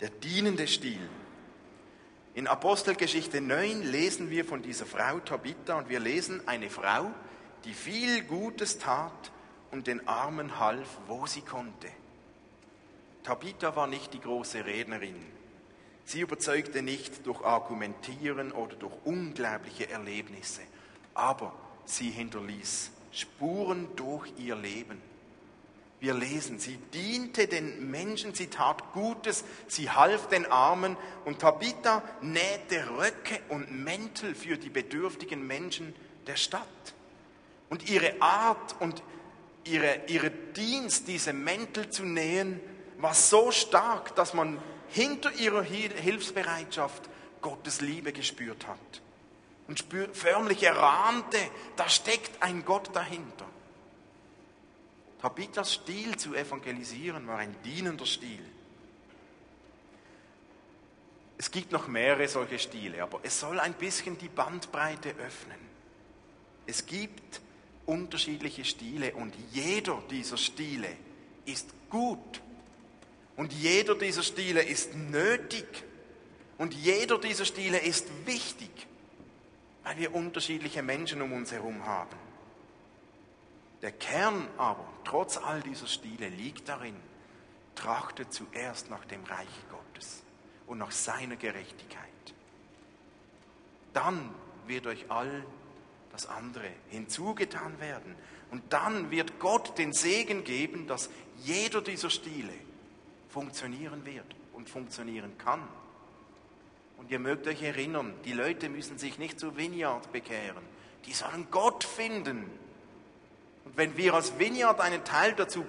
der 0.00 0.10
dienende 0.10 0.68
Stil. 0.68 1.08
In 2.36 2.46
Apostelgeschichte 2.46 3.40
9 3.40 3.80
lesen 3.80 4.28
wir 4.28 4.44
von 4.44 4.60
dieser 4.60 4.84
Frau 4.84 5.20
Tabitha 5.20 5.78
und 5.78 5.88
wir 5.88 6.00
lesen 6.00 6.46
eine 6.46 6.68
Frau, 6.68 7.10
die 7.64 7.72
viel 7.72 8.24
Gutes 8.24 8.76
tat 8.76 9.32
und 9.70 9.86
den 9.86 10.06
Armen 10.06 10.60
half, 10.60 10.98
wo 11.06 11.24
sie 11.24 11.40
konnte. 11.40 11.88
Tabitha 13.22 13.74
war 13.74 13.86
nicht 13.86 14.12
die 14.12 14.20
große 14.20 14.66
Rednerin. 14.66 15.16
Sie 16.04 16.20
überzeugte 16.20 16.82
nicht 16.82 17.26
durch 17.26 17.42
Argumentieren 17.42 18.52
oder 18.52 18.76
durch 18.76 18.92
unglaubliche 19.04 19.88
Erlebnisse, 19.88 20.60
aber 21.14 21.54
sie 21.86 22.10
hinterließ 22.10 22.90
Spuren 23.12 23.88
durch 23.96 24.30
ihr 24.36 24.56
Leben. 24.56 25.00
Wir 25.98 26.12
lesen, 26.12 26.58
sie 26.58 26.76
diente 26.92 27.48
den 27.48 27.90
Menschen, 27.90 28.34
sie 28.34 28.48
tat 28.48 28.92
Gutes, 28.92 29.44
sie 29.66 29.90
half 29.90 30.28
den 30.28 30.44
Armen 30.46 30.96
und 31.24 31.38
Tabitha 31.38 32.02
nähte 32.20 32.90
Röcke 32.98 33.40
und 33.48 33.70
Mäntel 33.70 34.34
für 34.34 34.58
die 34.58 34.68
bedürftigen 34.68 35.46
Menschen 35.46 35.94
der 36.26 36.36
Stadt. 36.36 36.62
Und 37.70 37.88
ihre 37.88 38.20
Art 38.20 38.76
und 38.80 39.02
ihre, 39.64 40.02
ihre 40.08 40.30
Dienst, 40.30 41.08
diese 41.08 41.32
Mäntel 41.32 41.88
zu 41.88 42.04
nähen, 42.04 42.60
war 42.98 43.14
so 43.14 43.50
stark, 43.50 44.14
dass 44.16 44.34
man 44.34 44.58
hinter 44.88 45.32
ihrer 45.32 45.62
Hilfsbereitschaft 45.62 47.08
Gottes 47.40 47.80
Liebe 47.80 48.12
gespürt 48.12 48.66
hat. 48.66 49.02
Und 49.66 49.78
spür, 49.78 50.08
förmlich 50.12 50.62
erahnte, 50.62 51.38
da 51.76 51.88
steckt 51.88 52.42
ein 52.42 52.64
Gott 52.64 52.94
dahinter. 52.94 53.46
Tabithas 55.20 55.72
Stil 55.74 56.16
zu 56.16 56.34
evangelisieren 56.34 57.26
war 57.26 57.38
ein 57.38 57.54
dienender 57.64 58.06
Stil. 58.06 58.44
Es 61.38 61.50
gibt 61.50 61.72
noch 61.72 61.86
mehrere 61.86 62.28
solche 62.28 62.58
Stile, 62.58 63.02
aber 63.02 63.20
es 63.22 63.40
soll 63.40 63.60
ein 63.60 63.74
bisschen 63.74 64.16
die 64.18 64.28
Bandbreite 64.28 65.10
öffnen. 65.10 65.58
Es 66.66 66.86
gibt 66.86 67.40
unterschiedliche 67.84 68.64
Stile 68.64 69.14
und 69.14 69.34
jeder 69.52 70.02
dieser 70.10 70.36
Stile 70.36 70.88
ist 71.44 71.68
gut 71.90 72.42
und 73.36 73.52
jeder 73.52 73.94
dieser 73.94 74.22
Stile 74.22 74.62
ist 74.62 74.94
nötig 74.94 75.66
und 76.58 76.74
jeder 76.74 77.18
dieser 77.18 77.44
Stile 77.44 77.78
ist 77.78 78.08
wichtig, 78.24 78.70
weil 79.84 79.98
wir 79.98 80.14
unterschiedliche 80.14 80.82
Menschen 80.82 81.22
um 81.22 81.32
uns 81.32 81.52
herum 81.52 81.84
haben. 81.86 82.25
Der 83.86 83.92
Kern 83.92 84.48
aber, 84.58 84.84
trotz 85.04 85.36
all 85.36 85.60
dieser 85.62 85.86
Stile, 85.86 86.28
liegt 86.28 86.68
darin, 86.68 86.96
trachtet 87.76 88.32
zuerst 88.32 88.90
nach 88.90 89.04
dem 89.04 89.22
Reich 89.22 89.46
Gottes 89.70 90.24
und 90.66 90.78
nach 90.78 90.90
seiner 90.90 91.36
Gerechtigkeit. 91.36 92.02
Dann 93.92 94.34
wird 94.66 94.88
euch 94.88 95.08
all 95.08 95.46
das 96.10 96.26
andere 96.26 96.68
hinzugetan 96.88 97.78
werden. 97.78 98.16
Und 98.50 98.72
dann 98.72 99.12
wird 99.12 99.38
Gott 99.38 99.78
den 99.78 99.92
Segen 99.92 100.42
geben, 100.42 100.88
dass 100.88 101.08
jeder 101.36 101.80
dieser 101.80 102.10
Stile 102.10 102.54
funktionieren 103.28 104.04
wird 104.04 104.34
und 104.52 104.68
funktionieren 104.68 105.38
kann. 105.38 105.62
Und 106.98 107.12
ihr 107.12 107.20
mögt 107.20 107.46
euch 107.46 107.62
erinnern, 107.62 108.14
die 108.24 108.32
Leute 108.32 108.68
müssen 108.68 108.98
sich 108.98 109.20
nicht 109.20 109.38
zu 109.38 109.56
Vineyard 109.56 110.10
bekehren, 110.10 110.64
die 111.04 111.12
sollen 111.12 111.46
Gott 111.52 111.84
finden. 111.84 112.65
Und 113.66 113.76
wenn 113.76 113.96
wir 113.96 114.14
als 114.14 114.38
Vineyard 114.38 114.80
einen 114.80 115.04
Teil 115.04 115.34
dazu 115.34 115.64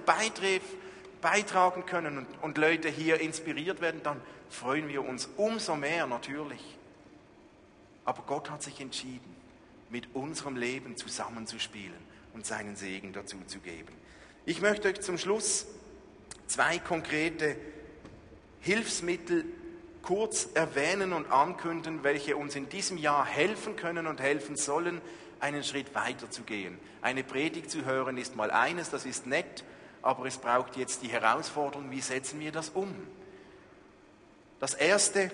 beitragen 1.21 1.85
können 1.85 2.19
und, 2.19 2.27
und 2.43 2.57
Leute 2.57 2.89
hier 2.89 3.19
inspiriert 3.19 3.81
werden, 3.81 4.01
dann 4.03 4.21
freuen 4.49 4.87
wir 4.87 5.03
uns 5.03 5.27
umso 5.35 5.75
mehr 5.75 6.05
natürlich. 6.05 6.77
Aber 8.05 8.23
Gott 8.25 8.49
hat 8.51 8.63
sich 8.63 8.79
entschieden, 8.79 9.35
mit 9.89 10.15
unserem 10.15 10.55
Leben 10.55 10.95
zusammenzuspielen 10.95 11.97
und 12.33 12.45
seinen 12.45 12.75
Segen 12.75 13.13
dazu 13.13 13.37
zu 13.47 13.59
geben. 13.59 13.93
Ich 14.45 14.61
möchte 14.61 14.87
euch 14.87 15.01
zum 15.01 15.17
Schluss 15.17 15.65
zwei 16.45 16.77
konkrete 16.77 17.55
Hilfsmittel 18.61 19.43
kurz 20.03 20.49
erwähnen 20.53 21.13
und 21.13 21.31
ankündigen, 21.31 22.03
welche 22.03 22.37
uns 22.37 22.55
in 22.55 22.69
diesem 22.69 22.97
Jahr 22.97 23.25
helfen 23.25 23.75
können 23.75 24.07
und 24.07 24.21
helfen 24.21 24.55
sollen, 24.55 25.01
einen 25.39 25.63
Schritt 25.63 25.93
weiter 25.95 26.29
zu 26.29 26.43
gehen. 26.43 26.79
Eine 27.01 27.23
Predigt 27.23 27.71
zu 27.71 27.85
hören 27.85 28.17
ist 28.17 28.35
mal 28.35 28.51
eines, 28.51 28.89
das 28.89 29.05
ist 29.05 29.27
nett, 29.27 29.63
aber 30.01 30.25
es 30.25 30.38
braucht 30.38 30.77
jetzt 30.77 31.01
die 31.03 31.09
Herausforderung, 31.09 31.91
wie 31.91 32.01
setzen 32.01 32.39
wir 32.39 32.51
das 32.51 32.69
um? 32.69 32.95
Das 34.59 34.73
erste, 34.73 35.31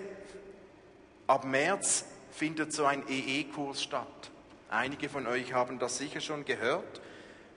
ab 1.28 1.46
März 1.46 2.06
findet 2.32 2.74
so 2.74 2.86
ein 2.86 3.04
EE-Kurs 3.08 3.84
statt. 3.84 4.32
Einige 4.70 5.08
von 5.08 5.28
euch 5.28 5.54
haben 5.54 5.80
das 5.80 5.98
sicher 5.98 6.20
schon 6.20 6.46
gehört. 6.46 7.02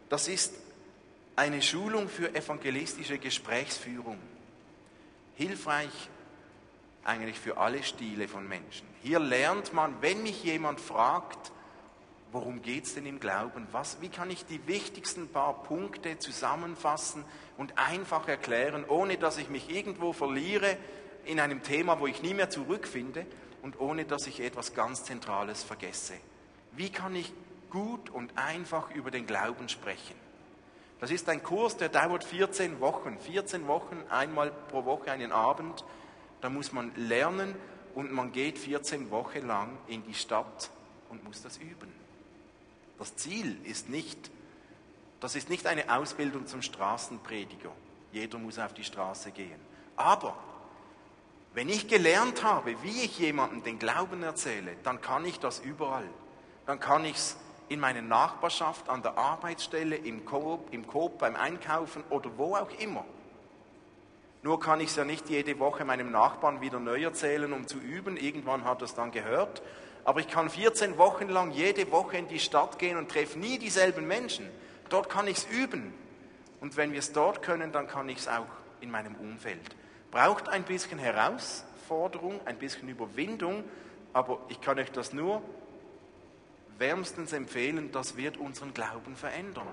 Das 0.08 0.28
ist 0.28 0.54
eine 1.34 1.62
Schulung 1.62 2.08
für 2.08 2.34
evangelistische 2.34 3.18
Gesprächsführung. 3.18 4.18
Hilfreich 5.34 6.10
eigentlich 7.04 7.38
für 7.38 7.56
alle 7.56 7.82
Stile 7.82 8.28
von 8.28 8.46
Menschen. 8.48 8.86
Hier 9.02 9.18
lernt 9.18 9.72
man, 9.72 9.94
wenn 10.02 10.22
mich 10.22 10.42
jemand 10.44 10.80
fragt, 10.80 11.52
worum 12.36 12.60
geht 12.60 12.84
es 12.84 12.92
denn 12.92 13.06
im 13.06 13.18
Glauben? 13.18 13.66
Was, 13.72 14.02
wie 14.02 14.10
kann 14.10 14.30
ich 14.30 14.44
die 14.44 14.66
wichtigsten 14.66 15.28
paar 15.28 15.62
Punkte 15.62 16.18
zusammenfassen 16.18 17.24
und 17.56 17.78
einfach 17.78 18.28
erklären, 18.28 18.84
ohne 18.86 19.16
dass 19.16 19.38
ich 19.38 19.48
mich 19.48 19.70
irgendwo 19.70 20.12
verliere 20.12 20.76
in 21.24 21.40
einem 21.40 21.62
Thema, 21.62 21.98
wo 21.98 22.06
ich 22.06 22.20
nie 22.20 22.34
mehr 22.34 22.50
zurückfinde 22.50 23.24
und 23.62 23.80
ohne 23.80 24.04
dass 24.04 24.26
ich 24.26 24.40
etwas 24.40 24.74
ganz 24.74 25.04
Zentrales 25.04 25.62
vergesse? 25.62 26.12
Wie 26.72 26.90
kann 26.90 27.16
ich 27.16 27.32
gut 27.70 28.10
und 28.10 28.36
einfach 28.36 28.90
über 28.90 29.10
den 29.10 29.26
Glauben 29.26 29.70
sprechen? 29.70 30.14
Das 31.00 31.10
ist 31.10 31.30
ein 31.30 31.42
Kurs, 31.42 31.78
der 31.78 31.88
dauert 31.88 32.22
14 32.22 32.80
Wochen. 32.80 33.16
14 33.18 33.66
Wochen, 33.66 33.96
einmal 34.10 34.50
pro 34.50 34.84
Woche 34.84 35.10
einen 35.10 35.32
Abend. 35.32 35.86
Da 36.42 36.50
muss 36.50 36.70
man 36.70 36.92
lernen 36.96 37.54
und 37.94 38.12
man 38.12 38.30
geht 38.30 38.58
14 38.58 39.10
Wochen 39.10 39.46
lang 39.46 39.78
in 39.86 40.04
die 40.04 40.12
Stadt 40.12 40.68
und 41.08 41.24
muss 41.24 41.40
das 41.40 41.56
üben. 41.56 41.95
Das 42.98 43.16
Ziel 43.16 43.58
ist 43.64 43.88
nicht, 43.88 44.30
das 45.20 45.36
ist 45.36 45.48
nicht 45.48 45.66
eine 45.66 45.94
Ausbildung 45.94 46.46
zum 46.46 46.62
Straßenprediger. 46.62 47.70
Jeder 48.12 48.38
muss 48.38 48.58
auf 48.58 48.72
die 48.72 48.84
Straße 48.84 49.30
gehen. 49.30 49.60
Aber 49.96 50.36
wenn 51.54 51.68
ich 51.68 51.88
gelernt 51.88 52.42
habe, 52.42 52.74
wie 52.82 53.02
ich 53.02 53.18
jemandem 53.18 53.62
den 53.62 53.78
Glauben 53.78 54.22
erzähle, 54.22 54.76
dann 54.82 55.00
kann 55.00 55.24
ich 55.24 55.38
das 55.38 55.60
überall. 55.60 56.08
Dann 56.66 56.80
kann 56.80 57.04
ich 57.04 57.16
es 57.16 57.36
in 57.68 57.80
meiner 57.80 58.02
Nachbarschaft, 58.02 58.88
an 58.88 59.02
der 59.02 59.18
Arbeitsstelle, 59.18 59.96
im 59.96 60.24
Coop, 60.24 60.72
im 60.72 60.86
Coop, 60.86 61.18
beim 61.18 61.36
Einkaufen 61.36 62.04
oder 62.10 62.30
wo 62.36 62.56
auch 62.56 62.70
immer. 62.78 63.04
Nur 64.42 64.60
kann 64.60 64.80
ich 64.80 64.90
es 64.90 64.96
ja 64.96 65.04
nicht 65.04 65.28
jede 65.28 65.58
Woche 65.58 65.84
meinem 65.84 66.12
Nachbarn 66.12 66.60
wieder 66.60 66.78
neu 66.78 67.02
erzählen, 67.02 67.52
um 67.52 67.66
zu 67.66 67.78
üben. 67.78 68.16
Irgendwann 68.16 68.64
hat 68.64 68.80
er 68.80 68.84
es 68.84 68.94
dann 68.94 69.10
gehört 69.10 69.62
aber 70.06 70.20
ich 70.20 70.28
kann 70.28 70.48
14 70.48 70.98
Wochen 70.98 71.28
lang 71.28 71.50
jede 71.50 71.90
Woche 71.90 72.16
in 72.16 72.28
die 72.28 72.38
Stadt 72.38 72.78
gehen 72.78 72.96
und 72.96 73.10
treffe 73.10 73.36
nie 73.40 73.58
dieselben 73.58 74.06
Menschen. 74.06 74.48
Dort 74.88 75.10
kann 75.10 75.26
ich 75.26 75.38
es 75.38 75.46
üben. 75.50 75.92
Und 76.60 76.76
wenn 76.76 76.92
wir 76.92 77.00
es 77.00 77.10
dort 77.10 77.42
können, 77.42 77.72
dann 77.72 77.88
kann 77.88 78.08
ich 78.08 78.18
es 78.18 78.28
auch 78.28 78.46
in 78.80 78.92
meinem 78.92 79.16
Umfeld. 79.16 79.74
Braucht 80.12 80.48
ein 80.48 80.62
bisschen 80.62 81.00
Herausforderung, 81.00 82.40
ein 82.44 82.56
bisschen 82.56 82.88
Überwindung, 82.88 83.64
aber 84.12 84.38
ich 84.48 84.60
kann 84.60 84.78
euch 84.78 84.92
das 84.92 85.12
nur 85.12 85.42
wärmstens 86.78 87.32
empfehlen, 87.32 87.90
das 87.90 88.16
wird 88.16 88.36
unseren 88.36 88.74
Glauben 88.74 89.16
verändern. 89.16 89.66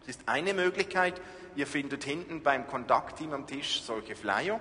Es 0.00 0.16
ist 0.16 0.22
eine 0.24 0.54
Möglichkeit, 0.54 1.20
ihr 1.54 1.66
findet 1.66 2.02
hinten 2.02 2.42
beim 2.42 2.66
Kontaktteam 2.66 3.34
am 3.34 3.46
Tisch 3.46 3.82
solche 3.82 4.16
Flyer. 4.16 4.58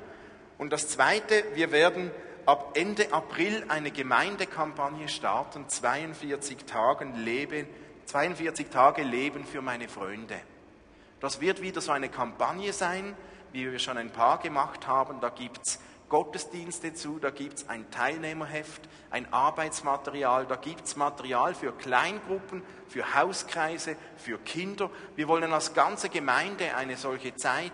Und 0.57 0.73
das 0.73 0.89
Zweite, 0.89 1.45
wir 1.53 1.71
werden 1.71 2.11
ab 2.47 2.77
Ende 2.77 3.11
April 3.11 3.65
eine 3.67 3.91
Gemeindekampagne 3.91 5.09
starten, 5.09 5.67
42 5.67 6.63
Tagen 6.63 7.13
Leben, 7.15 7.67
42 8.05 8.69
Tage 8.69 9.03
Leben 9.03 9.45
für 9.45 9.61
meine 9.61 9.89
Freunde. 9.89 10.39
Das 11.19 11.41
wird 11.41 11.61
wieder 11.61 11.81
so 11.81 11.91
eine 11.91 12.07
Kampagne 12.07 12.71
sein, 12.71 13.17
wie 13.51 13.69
wir 13.69 13.79
schon 13.79 13.97
ein 13.97 14.11
paar 14.11 14.39
gemacht 14.39 14.87
haben. 14.87 15.19
Da 15.19 15.27
gibt 15.27 15.59
es 15.67 15.79
Gottesdienste 16.07 16.93
zu, 16.93 17.19
da 17.19 17.31
gibt 17.31 17.57
es 17.57 17.69
ein 17.69 17.91
Teilnehmerheft, 17.91 18.87
ein 19.09 19.33
Arbeitsmaterial, 19.33 20.45
da 20.45 20.55
gibt 20.55 20.85
es 20.85 20.95
Material 20.95 21.53
für 21.53 21.73
Kleingruppen, 21.73 22.63
für 22.87 23.13
Hauskreise, 23.13 23.97
für 24.15 24.37
Kinder. 24.37 24.89
Wir 25.17 25.27
wollen 25.27 25.51
als 25.51 25.73
ganze 25.73 26.07
Gemeinde 26.07 26.77
eine 26.77 26.95
solche 26.95 27.35
Zeit 27.35 27.73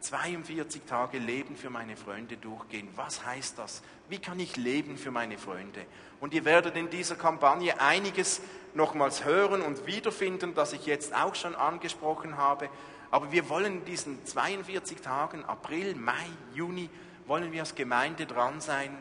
42 0.00 0.82
Tage 0.84 1.18
Leben 1.18 1.56
für 1.56 1.70
meine 1.70 1.96
Freunde 1.96 2.36
durchgehen. 2.36 2.88
Was 2.94 3.24
heißt 3.24 3.58
das? 3.58 3.82
Wie 4.08 4.18
kann 4.18 4.40
ich 4.40 4.56
leben 4.56 4.96
für 4.96 5.10
meine 5.10 5.38
Freunde? 5.38 5.84
Und 6.20 6.34
ihr 6.34 6.44
werdet 6.44 6.76
in 6.76 6.90
dieser 6.90 7.14
Kampagne 7.14 7.80
einiges 7.80 8.40
nochmals 8.74 9.24
hören 9.24 9.62
und 9.62 9.86
wiederfinden, 9.86 10.54
das 10.54 10.72
ich 10.72 10.86
jetzt 10.86 11.14
auch 11.14 11.34
schon 11.34 11.54
angesprochen 11.54 12.36
habe. 12.36 12.68
Aber 13.10 13.32
wir 13.32 13.48
wollen 13.48 13.78
in 13.78 13.84
diesen 13.84 14.24
42 14.24 15.00
Tagen, 15.00 15.44
April, 15.44 15.94
Mai, 15.94 16.26
Juni, 16.54 16.88
wollen 17.26 17.52
wir 17.52 17.60
als 17.60 17.74
Gemeinde 17.74 18.26
dran 18.26 18.60
sein 18.60 18.96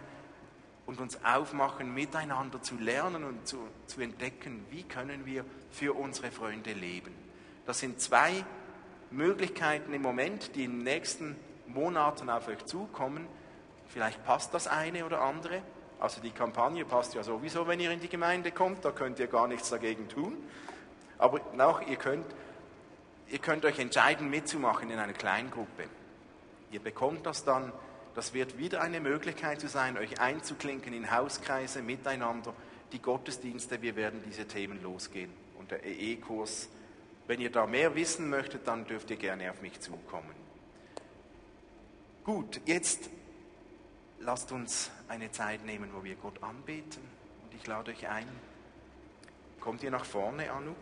und 0.86 1.00
uns 1.00 1.24
aufmachen, 1.24 1.94
miteinander 1.94 2.62
zu 2.62 2.76
lernen 2.76 3.24
und 3.24 3.48
zu, 3.48 3.60
zu 3.88 4.02
entdecken, 4.02 4.66
wie 4.70 4.84
können 4.84 5.26
wir 5.26 5.46
für 5.72 5.94
unsere 5.94 6.32
Freunde 6.32 6.74
leben. 6.74 7.14
Das 7.66 7.80
sind 7.80 8.00
zwei 8.00 8.46
Möglichkeiten 9.12 9.94
im 9.94 10.02
Moment, 10.02 10.56
die 10.56 10.64
in 10.64 10.78
den 10.78 10.84
nächsten 10.84 11.36
Monaten 11.68 12.30
auf 12.30 12.48
euch 12.48 12.66
zukommen. 12.66 13.28
Vielleicht 13.90 14.24
passt 14.26 14.54
das 14.54 14.68
eine 14.68 15.06
oder 15.06 15.22
andere. 15.22 15.62
Also 16.00 16.22
die 16.22 16.32
Kampagne 16.32 16.86
passt 16.86 17.16
ja 17.16 17.24
sowieso, 17.24 17.68
wenn 17.68 17.80
ihr 17.80 17.92
in 17.92 18.00
die 18.00 18.10
Gemeinde 18.10 18.52
kommt, 18.52 18.86
da 18.86 18.92
könnt 18.92 19.20
ihr 19.20 19.28
gar 19.28 19.48
nichts 19.48 19.70
dagegen 19.70 20.08
tun. 20.10 20.38
Aber 21.18 21.42
auch 21.58 21.82
ihr 21.82 21.96
könnt, 21.96 22.26
ihr 23.30 23.40
könnt 23.40 23.66
euch 23.66 23.80
entscheiden, 23.80 24.30
mitzumachen 24.30 24.90
in 24.90 25.00
einer 25.00 25.14
Kleingruppe. 25.14 25.86
Ihr 26.72 26.80
bekommt 26.80 27.26
das 27.26 27.44
dann, 27.44 27.72
das 28.14 28.34
wird 28.34 28.58
wieder 28.58 28.82
eine 28.82 29.00
Möglichkeit 29.00 29.60
zu 29.60 29.68
sein, 29.68 29.98
euch 29.98 30.20
einzuklinken 30.20 30.94
in 30.94 31.12
Hauskreise 31.12 31.82
miteinander, 31.82 32.54
die 32.92 33.02
Gottesdienste, 33.02 33.82
wir 33.82 33.96
werden 33.96 34.22
diese 34.26 34.48
Themen 34.48 34.82
losgehen. 34.84 35.32
Und 35.58 35.72
der 35.72 35.84
EE-Kurs 35.84 36.70
wenn 37.28 37.42
ihr 37.42 37.52
da 37.52 37.68
mehr 37.68 37.94
wissen 37.96 38.30
möchtet, 38.30 38.68
dann 38.68 38.86
dürft 38.86 39.12
ihr 39.12 39.18
gerne 39.18 39.52
auf 39.52 39.62
mich 39.62 39.80
zukommen. 39.82 40.32
Gut, 42.24 42.62
jetzt 42.66 43.10
lasst 44.20 44.52
uns 44.52 44.92
eine 45.08 45.32
Zeit 45.32 45.66
nehmen, 45.66 45.94
wo 45.94 46.04
wir 46.04 46.16
Gott 46.16 46.42
anbeten. 46.44 47.02
Und 47.44 47.54
ich 47.54 47.66
lade 47.68 47.92
euch 47.92 48.08
ein. 48.08 48.28
Kommt 49.60 49.84
ihr 49.84 49.92
nach 49.92 50.06
vorne, 50.06 50.52
Anuk? 50.52 50.78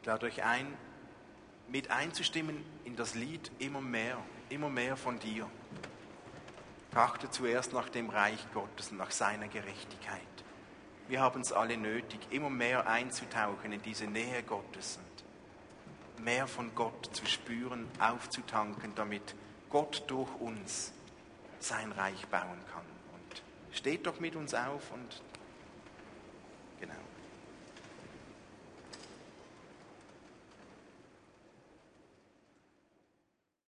Ich 0.00 0.06
lade 0.06 0.26
euch 0.26 0.42
ein, 0.42 0.66
mit 1.68 1.90
einzustimmen 1.90 2.64
in 2.84 2.96
das 2.96 3.14
Lied 3.14 3.50
immer 3.58 3.80
mehr, 3.80 4.18
immer 4.48 4.70
mehr 4.70 4.96
von 4.96 5.18
dir. 5.18 5.48
Trachte 6.92 7.30
zuerst 7.30 7.72
nach 7.72 7.88
dem 7.90 8.08
Reich 8.08 8.46
Gottes 8.54 8.90
und 8.90 8.96
nach 8.96 9.10
seiner 9.10 9.48
Gerechtigkeit 9.48 10.22
wir 11.08 11.20
haben 11.20 11.40
es 11.40 11.52
alle 11.52 11.76
nötig, 11.76 12.20
immer 12.30 12.50
mehr 12.50 12.86
einzutauchen 12.86 13.72
in 13.72 13.82
diese 13.82 14.06
Nähe 14.06 14.42
Gottes 14.42 14.98
mehr 16.20 16.46
von 16.46 16.74
Gott 16.74 17.10
zu 17.12 17.26
spüren, 17.26 17.86
aufzutanken, 17.98 18.92
damit 18.94 19.34
Gott 19.70 20.04
durch 20.06 20.34
uns 20.40 20.92
sein 21.60 21.92
Reich 21.92 22.26
bauen 22.28 22.60
kann. 22.72 22.84
Und 23.14 23.42
steht 23.76 24.06
doch 24.06 24.20
mit 24.20 24.36
uns 24.36 24.54
auf 24.54 24.90
und 24.92 25.22